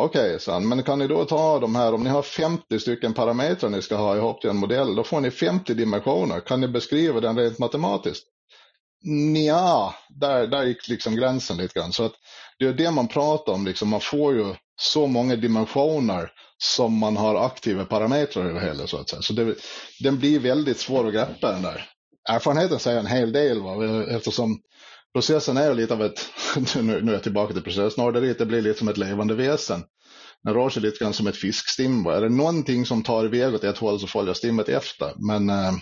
Okej, 0.00 0.36
okay, 0.36 0.60
men 0.60 0.82
kan 0.82 0.98
ni 0.98 1.06
då 1.06 1.24
ta 1.24 1.58
de 1.58 1.76
här, 1.76 1.94
om 1.94 2.04
ni 2.04 2.10
har 2.10 2.22
50 2.22 2.80
stycken 2.80 3.14
parametrar 3.14 3.70
ni 3.70 3.82
ska 3.82 3.96
ha 3.96 4.16
ihop 4.16 4.40
till 4.40 4.50
en 4.50 4.56
modell, 4.56 4.94
då 4.94 5.04
får 5.04 5.20
ni 5.20 5.30
50 5.30 5.74
dimensioner. 5.74 6.40
Kan 6.40 6.60
ni 6.60 6.68
beskriva 6.68 7.20
den 7.20 7.38
rent 7.38 7.58
matematiskt? 7.58 8.24
Nja, 9.04 9.94
där, 10.08 10.46
där 10.46 10.64
gick 10.64 10.88
liksom 10.88 11.16
gränsen 11.16 11.56
lite 11.56 11.78
grann. 11.78 11.92
Så 11.92 12.04
att 12.04 12.12
det 12.58 12.64
är 12.64 12.72
det 12.72 12.90
man 12.90 13.08
pratar 13.08 13.52
om, 13.52 13.66
liksom, 13.66 13.88
man 13.88 14.00
får 14.00 14.34
ju 14.34 14.54
så 14.80 15.06
många 15.06 15.36
dimensioner 15.36 16.30
som 16.58 16.98
man 16.98 17.16
har 17.16 17.46
aktiva 17.46 17.84
parametrar 17.84 18.50
i 18.50 18.52
det 18.52 18.60
hela. 18.60 18.86
Så, 18.86 18.96
att 18.96 19.08
säga. 19.08 19.22
så 19.22 19.32
det, 19.32 19.54
den 20.00 20.18
blir 20.18 20.38
väldigt 20.38 20.78
svår 20.78 21.06
att 21.06 21.14
greppa 21.14 21.52
den 21.52 21.62
där. 21.62 21.90
Erfarenheten 22.28 22.78
säger 22.78 22.98
en 22.98 23.06
hel 23.06 23.32
del, 23.32 23.62
va? 23.62 24.04
eftersom 24.10 24.60
processen 25.18 25.56
är 25.56 25.74
lite 25.74 25.94
av 25.94 26.02
ett, 26.02 26.20
nu 26.82 26.96
är 26.96 27.12
jag 27.12 27.22
tillbaka 27.22 27.52
till 27.52 27.62
processnörderiet, 27.62 28.38
det 28.38 28.46
blir 28.46 28.62
lite 28.62 28.78
som 28.78 28.88
ett 28.88 28.96
levande 28.96 29.34
väsen. 29.34 29.80
Den 30.42 30.54
rör 30.54 30.68
sig 30.68 30.82
lite 30.82 31.04
grann 31.04 31.12
som 31.12 31.26
ett 31.26 31.36
fiskstim. 31.36 32.06
Är 32.06 32.20
det 32.20 32.28
någonting 32.28 32.86
som 32.86 33.02
tar 33.02 33.24
iväg 33.24 33.54
åt 33.54 33.64
ett 33.64 33.78
håll 33.78 34.00
så 34.00 34.06
följer 34.06 34.34
stimmet 34.34 34.68
efter. 34.68 35.12
Men 35.16 35.50
eh, 35.50 35.72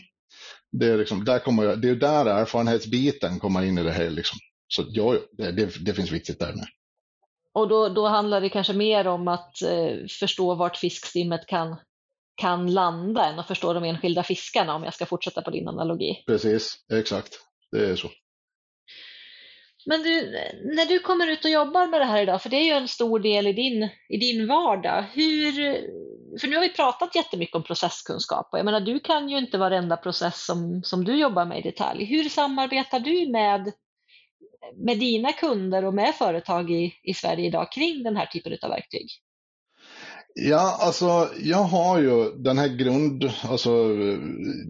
det, 0.73 0.87
är 0.87 0.97
liksom, 0.97 1.25
där 1.25 1.39
kommer, 1.39 1.77
det 1.77 1.89
är 1.89 1.95
där 1.95 2.27
erfarenhetsbiten 2.27 3.39
kommer 3.39 3.63
in 3.63 3.79
i 3.79 3.83
det 3.83 3.91
här. 3.91 4.11
Liksom. 4.11 4.39
Så 4.69 4.85
ja, 4.89 5.15
det, 5.33 5.53
det, 5.53 5.85
det 5.85 5.95
finns 5.95 6.13
viktigt 6.13 6.39
där 6.39 6.53
med. 6.53 6.67
Och 7.55 7.69
då, 7.69 7.89
då 7.89 8.07
handlar 8.07 8.41
det 8.41 8.49
kanske 8.49 8.73
mer 8.73 9.07
om 9.07 9.29
att 9.29 9.63
eh, 9.63 10.07
förstå 10.21 10.55
vart 10.55 10.77
fiskstimmet 10.77 11.47
kan, 11.47 11.77
kan 12.37 12.73
landa 12.73 13.25
än 13.25 13.39
att 13.39 13.49
förstå 13.49 13.73
de 13.73 13.85
enskilda 13.85 14.23
fiskarna 14.23 14.75
om 14.75 14.85
jag 14.85 14.95
ska 14.95 15.07
fortsätta 15.07 15.43
på 15.43 15.51
din 15.51 15.69
analogi. 15.69 16.23
Precis, 16.27 16.75
exakt. 16.93 17.39
Det 17.73 17.91
är 17.91 17.97
så. 17.97 18.09
Men 19.89 20.03
du, 20.03 20.31
när 20.65 20.87
du 20.87 20.99
kommer 20.99 21.27
ut 21.27 21.45
och 21.45 21.51
jobbar 21.51 21.87
med 21.87 22.01
det 22.01 22.05
här 22.05 22.23
idag, 22.23 22.43
för 22.43 22.51
det 22.51 22.57
är 22.57 22.65
ju 22.65 22.71
en 22.71 22.89
stor 22.89 23.19
del 23.19 23.47
i 23.47 23.53
din, 23.53 23.89
i 24.09 24.17
din 24.17 24.47
vardag, 24.47 25.05
hur, 25.13 25.53
för 26.41 26.49
nu 26.49 26.57
har 26.57 26.63
vi 26.63 26.69
pratat 26.69 27.15
jättemycket 27.15 27.57
om 27.57 27.63
processkunskap 27.63 28.49
och 28.53 28.59
jag 28.59 28.65
menar 28.65 28.81
du 28.81 29.01
kan 29.01 29.29
ju 29.29 29.39
inte 29.39 29.59
varenda 29.59 29.97
process 29.97 30.47
som, 30.47 30.83
som 30.85 31.05
du 31.05 31.19
jobbar 31.19 31.45
med 31.45 31.59
i 31.59 31.63
detalj. 31.63 32.05
Hur 32.05 32.29
samarbetar 32.29 33.01
du 33.01 33.31
med, 33.31 33.73
med 34.77 34.99
dina 34.99 35.33
kunder 35.33 35.85
och 35.85 35.95
med 35.95 36.15
företag 36.15 36.71
i, 36.71 36.95
i 37.03 37.15
Sverige 37.15 37.47
idag 37.47 37.73
kring 37.73 38.03
den 38.03 38.17
här 38.17 38.27
typen 38.27 38.59
av 38.63 38.71
verktyg? 38.71 39.07
Ja, 40.39 40.77
alltså 40.81 41.31
jag 41.43 41.63
har 41.63 42.01
ju 42.01 42.31
den 42.31 42.59
här 42.59 42.69
grund, 42.69 43.31
alltså 43.43 43.71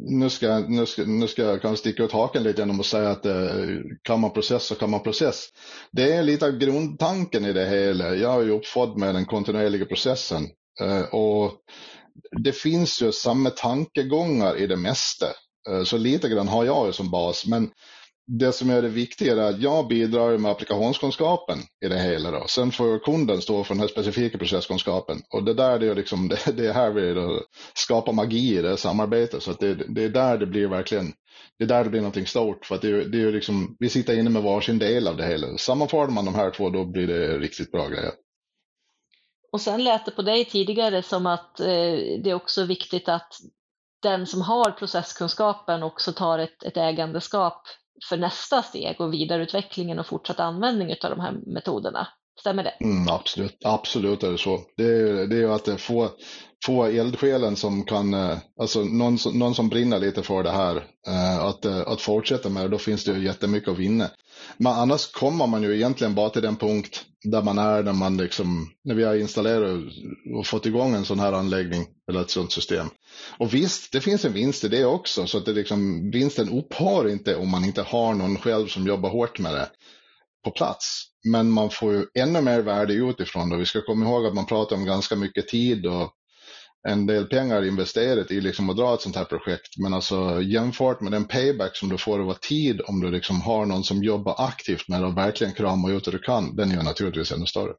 nu 0.09 0.31
ska, 0.31 0.59
nu 0.59 0.87
ska, 0.87 1.03
nu 1.05 1.29
ska 1.29 1.43
jag 1.43 1.63
kanske 1.63 1.81
sticka 1.81 2.03
ut 2.03 2.13
haken 2.13 2.43
lite 2.43 2.63
genom 2.63 2.81
att 2.81 2.87
säga 2.87 3.11
att 3.11 3.27
eh, 3.27 3.55
kan 4.03 4.21
man 4.21 4.31
process 4.31 4.67
så 4.67 4.75
kan 4.75 4.91
man 4.91 5.03
process. 5.03 5.49
Det 5.93 6.13
är 6.13 6.23
lite 6.23 6.47
av 6.47 6.53
grundtanken 6.53 7.45
i 7.45 7.53
det 7.53 7.69
hela. 7.69 8.15
Jag 8.15 8.41
är 8.41 8.45
ju 8.45 8.51
uppfödd 8.51 8.97
med 8.97 9.15
den 9.15 9.25
kontinuerliga 9.25 9.85
processen 9.85 10.47
eh, 10.81 11.03
och 11.03 11.53
det 12.45 12.53
finns 12.53 13.03
ju 13.03 13.13
samma 13.13 13.51
tankegångar 13.51 14.57
i 14.57 14.67
det 14.67 14.77
mesta. 14.77 15.27
Eh, 15.71 15.83
så 15.85 15.97
lite 15.97 16.29
grann 16.29 16.49
har 16.49 16.65
jag 16.65 16.87
ju 16.87 16.93
som 16.93 17.11
bas, 17.11 17.47
men 17.47 17.71
det 18.27 18.53
som 18.53 18.71
är 18.71 18.83
det 18.83 18.89
viktiga 18.89 19.33
är 19.33 19.37
att 19.37 19.61
jag 19.61 19.89
bidrar 19.89 20.39
med 20.39 20.51
applikationskunskapen 20.51 21.59
i 21.85 21.89
det 21.89 21.99
hela. 21.99 22.31
Då. 22.31 22.45
Sen 22.49 22.73
får 22.73 22.99
kunden 22.99 23.43
stå 23.43 23.65
för 23.65 23.75
den 23.75 23.81
här 23.81 23.89
specifika 23.89 24.39
processkunskapen. 24.39 25.23
Och 25.31 25.45
det 25.45 25.55
där 25.55 25.79
det 25.79 25.87
är, 25.87 25.95
liksom, 25.95 26.29
det, 26.29 26.39
det 26.57 26.67
är 26.67 26.73
här 26.73 26.91
vi 26.91 27.15
då 27.15 27.43
skapar 27.75 28.13
magi 28.13 28.59
i 28.59 28.63
det 28.63 28.77
samarbetet. 28.77 29.43
Så 29.43 29.53
det, 29.53 29.75
det, 29.75 30.05
är 30.05 30.09
där 30.09 30.39
det 30.39 30.47
blir 30.47 30.67
verkligen, 30.67 31.13
det 31.59 31.65
är 31.65 31.69
där 31.69 31.85
det 31.85 31.91
blir 31.91 32.01
någonting 32.01 32.27
stort. 32.27 32.67
För 32.67 32.75
att 32.75 32.83
det, 32.83 33.05
det 33.05 33.23
är 33.23 33.33
liksom, 33.33 33.77
vi 33.79 33.89
sitter 33.89 34.19
inne 34.19 34.31
med 34.31 34.43
varsin 34.43 34.79
del 34.79 35.09
av 35.09 35.17
det 35.17 35.27
hela. 35.27 35.59
Sammanför 35.59 36.09
man 36.09 36.25
de 36.25 36.35
här 36.35 36.51
två 36.51 36.71
då 36.71 36.85
blir 36.85 37.07
det 37.07 37.39
riktigt 37.39 37.73
bra 37.73 37.89
grejer. 37.89 38.13
Och 39.53 39.61
sen 39.61 39.85
lät 39.85 40.05
det 40.05 40.11
på 40.11 40.23
dig 40.23 40.45
tidigare 40.45 41.03
som 41.03 41.27
att 41.27 41.61
eh, 41.61 41.67
det 42.23 42.31
är 42.31 42.35
också 42.35 42.65
viktigt 42.65 43.09
att 43.09 43.33
den 44.03 44.27
som 44.27 44.43
har 44.43 44.71
processkunskapen 44.71 45.83
också 45.83 46.13
tar 46.13 46.39
ett, 46.39 46.63
ett 46.63 46.77
ägandeskap 46.77 47.63
för 48.09 48.17
nästa 48.17 48.63
steg 48.63 49.01
och 49.01 49.13
vidareutvecklingen 49.13 49.99
och 49.99 50.07
fortsatt 50.07 50.41
användning 50.41 50.91
av 51.05 51.11
de 51.11 51.21
här 51.21 51.33
metoderna. 51.47 52.09
Stämmer 52.41 52.63
det? 52.65 52.71
Mm, 52.81 53.09
absolut, 53.09 53.59
absolut 53.65 54.23
är 54.23 54.33
det 54.33 54.39
så. 54.39 54.61
Det 54.77 54.85
är, 54.85 55.27
det 55.27 55.37
är 55.37 55.49
att 55.49 55.69
eh, 55.69 55.77
få, 55.77 56.11
få 56.67 56.85
eldsjälen 56.85 57.57
som 57.57 57.85
kan, 57.85 58.15
eh, 58.15 58.39
alltså 58.61 58.85
någon, 58.85 59.19
någon 59.35 59.55
som 59.55 59.69
brinner 59.69 59.99
lite 59.99 60.23
för 60.23 60.43
det 60.43 60.51
här, 60.51 60.77
eh, 61.07 61.45
att, 61.45 61.67
att 61.67 62.01
fortsätta 62.01 62.49
med 62.49 62.63
det, 62.63 62.69
då 62.69 62.79
finns 62.79 63.05
det 63.05 63.13
ju 63.13 63.25
jättemycket 63.25 63.69
att 63.69 63.79
vinna. 63.79 64.11
Men 64.57 64.73
annars 64.73 65.13
kommer 65.13 65.47
man 65.47 65.63
ju 65.63 65.75
egentligen 65.75 66.15
bara 66.15 66.31
till 66.31 66.43
den 66.43 66.57
punkt 66.57 67.05
där 67.25 67.43
man 67.43 67.59
är 67.59 67.83
när 67.83 67.93
man 67.93 68.17
liksom, 68.17 68.71
när 68.85 68.95
vi 68.95 69.05
har 69.05 69.15
installerat 69.15 69.81
och 70.37 70.47
fått 70.47 70.67
igång 70.67 70.95
en 70.95 71.05
sån 71.05 71.21
här 71.21 71.33
anläggning 71.33 71.87
eller 72.09 72.21
ett 72.21 72.31
sånt 72.31 72.53
system. 72.53 72.87
Och 73.39 73.55
visst, 73.55 73.93
det 73.93 74.01
finns 74.01 74.25
en 74.25 74.33
vinst 74.33 74.65
i 74.65 74.69
det 74.69 74.85
också, 74.85 75.27
så 75.27 75.39
att 75.39 75.45
det 75.45 75.53
liksom, 75.53 76.11
vinsten 76.11 76.49
upphör 76.49 77.09
inte 77.09 77.37
om 77.37 77.51
man 77.51 77.65
inte 77.65 77.83
har 77.83 78.15
någon 78.15 78.39
själv 78.39 78.67
som 78.67 78.87
jobbar 78.87 79.11
hårt 79.11 79.39
med 79.39 79.55
det 79.55 79.69
på 80.45 80.51
plats. 80.51 81.05
Men 81.25 81.51
man 81.51 81.71
får 81.71 81.93
ju 81.93 82.07
ännu 82.19 82.41
mer 82.41 82.61
värde 82.61 82.95
utifrån 82.95 83.53
och 83.53 83.61
Vi 83.61 83.67
ska 83.67 83.83
komma 83.83 84.07
ihåg 84.07 84.27
att 84.27 84.35
man 84.35 84.47
pratar 84.47 84.77
om 84.77 84.85
ganska 84.85 85.17
mycket 85.17 85.49
tid 85.49 85.87
och 85.87 86.13
en 86.87 87.07
del 87.07 87.27
pengar 87.27 87.65
investerat 87.65 88.31
i 88.31 88.41
liksom 88.41 88.71
att 88.71 88.77
dra 88.77 88.95
ett 88.95 89.01
sånt 89.01 89.17
här 89.17 89.25
projekt. 89.25 89.79
Men 89.79 89.95
alltså 89.95 90.43
jämfört 90.43 91.01
med 91.01 91.13
den 91.13 91.25
payback 91.25 91.77
som 91.77 91.89
du 91.89 91.99
får 91.99 92.21
över 92.21 92.35
tid 92.35 92.81
om 92.87 93.01
du 93.01 93.11
liksom 93.11 93.41
har 93.41 93.67
någon 93.67 93.85
som 93.85 94.03
jobbar 94.03 94.35
aktivt 94.39 94.89
med 94.89 95.05
att 95.05 95.17
verkligen 95.17 95.53
krama 95.53 95.91
ut 95.91 96.05
det 96.05 96.11
du 96.11 96.19
kan, 96.19 96.57
den 96.57 96.71
är 96.71 96.77
ju 96.77 96.83
naturligtvis 96.83 97.33
ännu 97.33 97.47
större. 97.47 97.73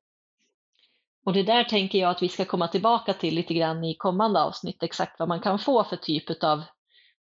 Och 1.25 1.33
det 1.33 1.43
där 1.43 1.63
tänker 1.63 1.99
jag 1.99 2.09
att 2.09 2.21
vi 2.21 2.29
ska 2.29 2.45
komma 2.45 2.67
tillbaka 2.67 3.13
till 3.13 3.35
lite 3.35 3.53
grann 3.53 3.83
i 3.83 3.95
kommande 3.97 4.39
avsnitt, 4.39 4.83
exakt 4.83 5.19
vad 5.19 5.27
man 5.27 5.41
kan 5.41 5.59
få 5.59 5.83
för 5.83 5.95
typ 5.95 6.43
av 6.43 6.63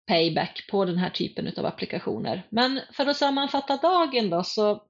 payback 0.08 0.68
på 0.70 0.84
den 0.84 0.98
här 0.98 1.10
typen 1.10 1.52
av 1.58 1.66
applikationer. 1.66 2.46
Men 2.50 2.80
för 2.92 3.06
att 3.06 3.16
sammanfatta 3.16 3.76
dagen 3.76 4.30
då, 4.30 4.42
så 4.42 4.82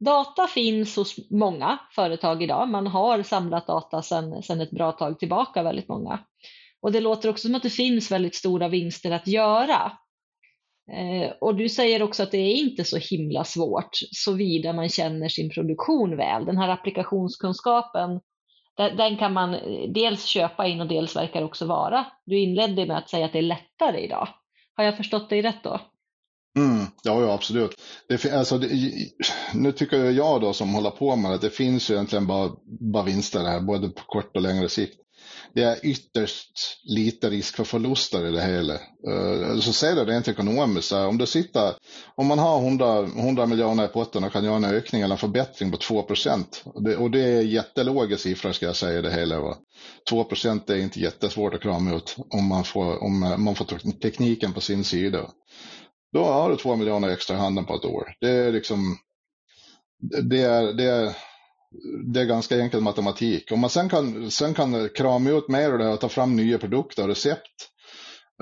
data 0.00 0.46
finns 0.46 0.96
hos 0.96 1.30
många 1.30 1.78
företag 1.94 2.42
idag. 2.42 2.68
Man 2.68 2.86
har 2.86 3.22
samlat 3.22 3.66
data 3.66 4.02
sedan, 4.02 4.60
ett 4.60 4.70
bra 4.70 4.92
tag 4.92 5.18
tillbaka, 5.18 5.62
väldigt 5.62 5.88
många. 5.88 6.18
Och 6.80 6.92
det 6.92 7.00
låter 7.00 7.28
också 7.28 7.48
som 7.48 7.54
att 7.54 7.62
det 7.62 7.70
finns 7.70 8.10
väldigt 8.10 8.34
stora 8.34 8.68
vinster 8.68 9.10
att 9.10 9.26
göra. 9.26 9.92
Eh, 10.92 11.32
och 11.40 11.54
du 11.54 11.68
säger 11.68 12.02
också 12.02 12.22
att 12.22 12.30
det 12.30 12.38
är 12.38 12.54
inte 12.54 12.84
så 12.84 12.96
himla 12.96 13.44
svårt 13.44 13.90
såvida 14.12 14.72
man 14.72 14.88
känner 14.88 15.28
sin 15.28 15.50
produktion 15.50 16.16
väl. 16.16 16.44
Den 16.44 16.58
här 16.58 16.68
applikationskunskapen 16.68 18.20
den 18.76 19.16
kan 19.16 19.32
man 19.32 19.54
eh, 19.54 19.90
dels 19.90 20.24
köpa 20.24 20.66
in 20.66 20.80
och 20.80 20.88
dels 20.88 21.16
verkar 21.16 21.42
också 21.42 21.66
vara. 21.66 22.06
Du 22.24 22.38
inledde 22.38 22.86
med 22.86 22.98
att 22.98 23.10
säga 23.10 23.26
att 23.26 23.32
det 23.32 23.38
är 23.38 23.42
lättare 23.42 24.00
idag. 24.00 24.28
Har 24.76 24.84
jag 24.84 24.96
förstått 24.96 25.30
dig 25.30 25.42
rätt 25.42 25.62
då? 25.62 25.80
Mm, 26.56 26.86
ja, 27.02 27.20
ja, 27.20 27.34
absolut. 27.34 27.80
Det, 28.08 28.32
alltså, 28.32 28.58
det, 28.58 28.68
nu 29.54 29.72
tycker 29.72 30.10
jag 30.10 30.40
då 30.40 30.52
som 30.52 30.74
håller 30.74 30.90
på 30.90 31.16
med 31.16 31.30
det, 31.30 31.34
att 31.34 31.40
det 31.40 31.50
finns 31.50 31.90
ju 31.90 31.94
egentligen 31.94 32.26
bara, 32.26 32.50
bara 32.80 33.02
vinster 33.02 33.40
här, 33.40 33.60
både 33.60 33.88
på 33.88 34.02
kort 34.02 34.36
och 34.36 34.42
längre 34.42 34.68
sikt 34.68 35.00
det 35.54 35.62
är 35.62 35.86
ytterst 35.86 36.80
lite 36.84 37.30
risk 37.30 37.56
för 37.56 37.64
förluster 37.64 38.26
i 38.26 38.30
det 38.30 38.42
hela. 38.42 38.74
Uh, 38.74 39.60
så 39.60 39.72
ser 39.72 39.94
det 39.94 40.04
rent 40.04 40.28
ekonomiskt, 40.28 40.92
om 40.92 41.18
du 41.18 41.26
sitter, 41.26 41.74
om 42.14 42.26
man 42.26 42.38
har 42.38 42.58
100, 42.58 42.98
100 42.98 43.46
miljoner 43.46 43.84
i 43.84 43.88
potten 43.88 44.24
och 44.24 44.32
kan 44.32 44.44
göra 44.44 44.56
en 44.56 44.64
ökning 44.64 45.02
eller 45.02 45.14
en 45.14 45.18
förbättring 45.18 45.70
på 45.70 45.76
2 45.76 46.02
procent, 46.02 46.64
och 46.98 47.10
det 47.10 47.24
är 47.24 47.42
jättelåga 47.42 48.16
siffror 48.16 48.52
ska 48.52 48.66
jag 48.66 48.76
säga 48.76 48.98
i 48.98 49.02
det 49.02 49.12
hela. 49.12 49.40
Va? 49.40 49.56
2 50.10 50.24
procent 50.24 50.70
är 50.70 50.76
inte 50.76 51.00
jättesvårt 51.00 51.54
att 51.54 51.62
krama 51.62 51.96
ut 51.96 52.16
om 52.30 52.44
man 52.48 52.64
får, 52.64 53.02
om 53.02 53.20
man 53.38 53.54
får 53.54 53.92
tekniken 53.92 54.52
på 54.52 54.60
sin 54.60 54.84
sida. 54.84 55.30
Då 56.14 56.24
har 56.24 56.50
du 56.50 56.56
två 56.56 56.76
miljoner 56.76 57.08
extra 57.08 57.36
i 57.36 57.38
handen 57.38 57.64
på 57.64 57.74
ett 57.74 57.84
år. 57.84 58.14
Det 58.20 58.30
är 58.30 58.52
liksom, 58.52 58.96
det 60.22 60.40
är, 60.40 60.72
det 60.72 60.84
är 60.84 61.16
det 62.12 62.20
är 62.20 62.24
ganska 62.24 62.58
enkel 62.58 62.80
matematik. 62.80 63.52
Om 63.52 63.60
man 63.60 63.70
sen 63.70 63.88
kan, 63.88 64.30
sen 64.30 64.54
kan 64.54 64.88
krama 64.88 65.30
ut 65.30 65.48
mer 65.48 65.72
och, 65.72 65.78
det 65.78 65.88
och 65.88 66.00
ta 66.00 66.08
fram 66.08 66.36
nya 66.36 66.58
produkter 66.58 67.02
och 67.02 67.08
recept 67.08 67.68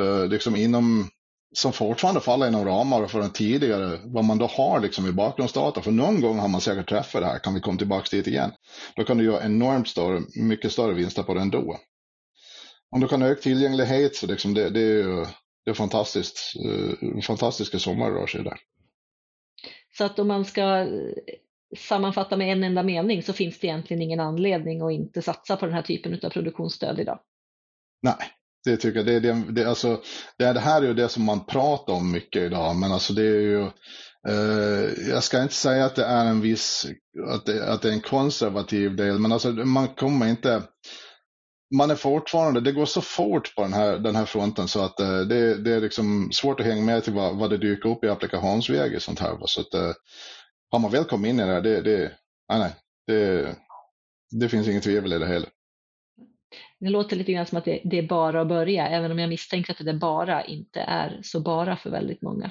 eh, 0.01 0.27
liksom 0.27 0.57
inom, 0.57 1.09
som 1.55 1.73
fortfarande 1.73 2.21
faller 2.21 2.49
inom 2.49 2.65
ramar 2.65 3.07
för 3.07 3.21
den 3.21 3.31
tidigare, 3.31 4.01
vad 4.05 4.25
man 4.25 4.39
då 4.39 4.47
har 4.47 4.81
liksom 4.81 5.07
i 5.07 5.13
bakgrundsdata. 5.13 5.83
För 5.83 5.91
någon 5.91 6.21
gång 6.21 6.39
har 6.39 6.49
man 6.49 6.61
säkert 6.61 6.89
träffat 6.89 7.21
det 7.21 7.27
här, 7.27 7.39
kan 7.39 7.55
vi 7.55 7.61
komma 7.61 7.79
tillbaka 7.79 8.17
dit 8.17 8.27
igen. 8.27 8.51
Då 8.97 9.05
kan 9.05 9.19
du 9.19 9.25
göra 9.25 9.45
enormt 9.45 9.89
större, 9.89 10.21
mycket 10.35 10.73
större 10.73 10.95
vinster 10.95 11.23
på 11.23 11.35
det 11.35 11.41
ändå. 11.41 11.79
Om 12.91 13.01
du 13.01 13.09
kan 13.09 13.23
öka 13.23 13.41
tillgänglighet 13.41 14.17
så 14.17 14.27
liksom 14.27 14.55
det, 14.55 14.71
det 14.71 14.81
är 14.81 15.03
ju 15.03 15.27
det 15.65 15.71
är 15.71 15.75
fantastiskt, 15.75 16.53
uh, 16.67 17.21
fantastiska 17.21 17.79
sommar 17.79 18.11
rör 18.11 18.27
sig 18.27 18.45
där. 18.45 18.59
Så 19.99 20.05
att 20.05 20.19
om 20.19 20.29
man 20.29 20.45
ska 20.45 20.87
sammanfatta 21.77 22.37
med 22.37 22.53
en 22.53 22.65
enda 22.65 22.83
mening 22.83 23.23
så 23.23 23.33
finns 23.33 23.59
det 23.59 23.67
egentligen 23.67 24.03
ingen 24.03 24.21
anledning 24.21 24.83
att 24.83 24.93
inte 24.93 25.23
satsa 25.23 25.57
på 25.57 25.67
den 25.67 25.75
här 25.75 25.83
typen 25.83 26.21
av 26.23 26.31
produktionsstöd 26.31 27.01
idag. 27.01 27.21
Nej, 28.03 28.17
det 28.65 28.77
tycker 28.77 28.97
jag. 28.97 29.07
Det, 29.07 29.21
det, 29.21 29.45
det, 29.53 29.65
alltså, 29.65 30.03
det, 30.39 30.53
det 30.53 30.61
här 30.61 30.83
är 30.83 30.87
ju 30.87 30.95
det 30.95 31.09
som 31.09 31.25
man 31.25 31.45
pratar 31.45 31.93
om 31.93 32.13
mycket 32.13 32.43
idag, 32.43 32.77
men 32.77 32.93
alltså 32.93 33.13
det 33.13 33.23
är 33.23 33.41
ju 33.41 33.63
eh, 34.29 35.11
jag 35.11 35.23
ska 35.23 35.43
inte 35.43 35.55
säga 35.55 35.85
att 35.85 35.97
det 35.97 36.05
är 36.05 36.27
en 36.27 36.41
viss, 36.41 36.87
att 37.29 37.47
det, 37.47 37.73
att 37.73 37.83
det 37.83 37.89
är 37.89 37.93
en 37.93 38.01
konservativ 38.01 38.97
del, 38.97 39.19
men 39.19 39.33
alltså 39.33 39.51
man 39.51 39.89
kommer 39.89 40.27
inte, 40.27 40.63
man 41.73 41.91
är 41.91 41.95
fortfarande, 41.95 42.61
det 42.61 42.73
går 42.73 42.87
så 42.87 43.01
fort 43.01 43.55
på 43.55 43.63
den 43.63 43.73
här, 43.73 43.99
den 43.99 44.17
här 44.17 44.25
fronten 44.25 44.69
så 44.69 44.85
att 44.85 45.01
eh, 45.01 45.21
det, 45.21 45.59
det 45.59 45.75
är 45.75 45.81
liksom 45.81 46.33
svårt 46.33 46.61
att 46.61 46.67
hänga 46.67 46.83
med 46.83 47.05
till 47.05 47.13
vad, 47.13 47.37
vad 47.37 47.51
det 47.51 47.59
dyker 47.59 47.89
upp 47.89 48.05
i 48.05 48.09
applikationsväg 48.09 48.95
och 48.95 49.03
sånt 49.03 49.21
här. 49.21 49.39
Så 49.45 49.61
att, 49.61 49.75
eh, 49.75 49.93
har 50.71 50.79
man 50.79 50.91
väl 50.91 51.05
kommit 51.05 51.29
in 51.29 51.41
i 51.41 51.47
det 51.47 51.61
det, 51.61 51.81
det, 51.81 52.13
nej, 52.49 52.59
nej, 52.59 52.73
det, 53.07 53.55
det 54.31 54.49
finns 54.49 54.69
inget 54.69 54.85
tvivel 54.85 55.13
i 55.13 55.19
det 55.19 55.27
heller. 55.27 55.49
Det 56.81 56.89
låter 56.89 57.17
lite 57.17 57.33
grann 57.33 57.47
som 57.47 57.59
att 57.59 57.65
det, 57.65 57.81
det, 57.85 57.99
är 57.99 58.09
bara 58.09 58.41
att 58.41 58.49
börja, 58.49 58.89
även 58.89 59.11
om 59.11 59.19
jag 59.19 59.29
misstänker 59.29 59.73
att 59.73 59.85
det 59.87 59.95
bara 59.95 60.45
inte 60.45 60.81
är 60.81 61.21
så 61.23 61.41
bara 61.41 61.77
för 61.77 61.91
väldigt 61.91 62.23
många. 62.23 62.51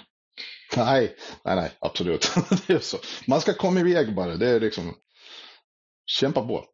Nej, 0.77 1.15
nej, 1.45 1.55
nej, 1.55 1.71
absolut. 1.79 2.31
det 2.67 2.73
är 2.73 2.79
så. 2.79 2.97
Man 3.27 3.41
ska 3.41 3.53
komma 3.53 3.79
iväg 3.79 4.15
bara, 4.15 4.35
det 4.35 4.49
är 4.49 4.59
liksom, 4.59 4.93
kämpa 6.05 6.47
på. 6.47 6.65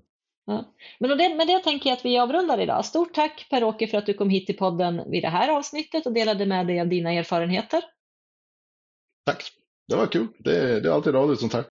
Ja. 0.48 0.74
Men 1.00 1.18
det, 1.18 1.36
med 1.36 1.48
det 1.48 1.60
tänker 1.60 1.90
jag 1.90 1.98
att 1.98 2.06
vi 2.06 2.18
avrundar 2.18 2.60
idag. 2.60 2.86
Stort 2.86 3.14
tack 3.14 3.48
Per-Åke 3.50 3.88
för 3.88 3.98
att 3.98 4.06
du 4.06 4.14
kom 4.14 4.30
hit 4.30 4.46
till 4.46 4.58
podden 4.58 5.12
vid 5.12 5.24
det 5.24 5.30
här 5.30 5.50
avsnittet 5.50 6.06
och 6.06 6.14
delade 6.14 6.46
med 6.46 6.68
dig 6.68 6.82
av 6.82 6.88
dina 6.88 7.14
erfarenheter. 7.14 7.84
Tack 9.26 9.52
det 9.88 9.96
var 9.96 10.08
kul. 10.08 10.28
Det, 10.40 10.80
det 10.80 10.90
är 10.90 10.94
alltid 10.94 11.14
roligt 11.14 11.40
sånt 11.40 11.54
här. 11.54 11.66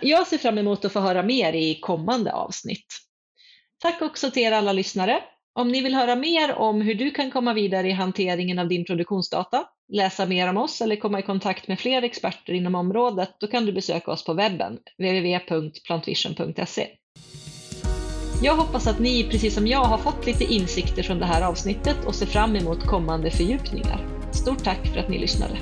Jag 0.00 0.26
ser 0.26 0.38
fram 0.38 0.58
emot 0.58 0.84
att 0.84 0.92
få 0.92 1.00
höra 1.00 1.22
mer 1.22 1.52
i 1.52 1.80
kommande 1.80 2.32
avsnitt. 2.32 2.86
Tack 3.78 4.02
också 4.02 4.30
till 4.30 4.42
er 4.42 4.52
alla 4.52 4.72
lyssnare. 4.72 5.22
Om 5.52 5.68
ni 5.68 5.80
vill 5.80 5.94
höra 5.94 6.16
mer 6.16 6.54
om 6.54 6.80
hur 6.80 6.94
du 6.94 7.10
kan 7.10 7.30
komma 7.30 7.54
vidare 7.54 7.88
i 7.88 7.92
hanteringen 7.92 8.58
av 8.58 8.68
din 8.68 8.84
produktionsdata, 8.84 9.64
läsa 9.92 10.26
mer 10.26 10.48
om 10.48 10.56
oss 10.56 10.80
eller 10.80 10.96
komma 10.96 11.18
i 11.18 11.22
kontakt 11.22 11.68
med 11.68 11.80
fler 11.80 12.02
experter 12.02 12.52
inom 12.52 12.74
området, 12.74 13.36
då 13.40 13.46
kan 13.46 13.66
du 13.66 13.72
besöka 13.72 14.10
oss 14.10 14.24
på 14.24 14.34
webben, 14.34 14.78
www.plantvision.se. 14.98 16.88
Jag 18.42 18.56
hoppas 18.56 18.86
att 18.86 18.98
ni, 18.98 19.24
precis 19.30 19.54
som 19.54 19.66
jag, 19.66 19.84
har 19.84 19.98
fått 19.98 20.26
lite 20.26 20.44
insikter 20.44 21.02
från 21.02 21.18
det 21.18 21.26
här 21.26 21.42
avsnittet 21.42 21.96
och 22.06 22.14
ser 22.14 22.26
fram 22.26 22.56
emot 22.56 22.86
kommande 22.86 23.30
fördjupningar. 23.30 24.06
Stort 24.32 24.64
tack 24.64 24.86
för 24.86 25.00
att 25.00 25.08
ni 25.08 25.18
lyssnade. 25.18 25.58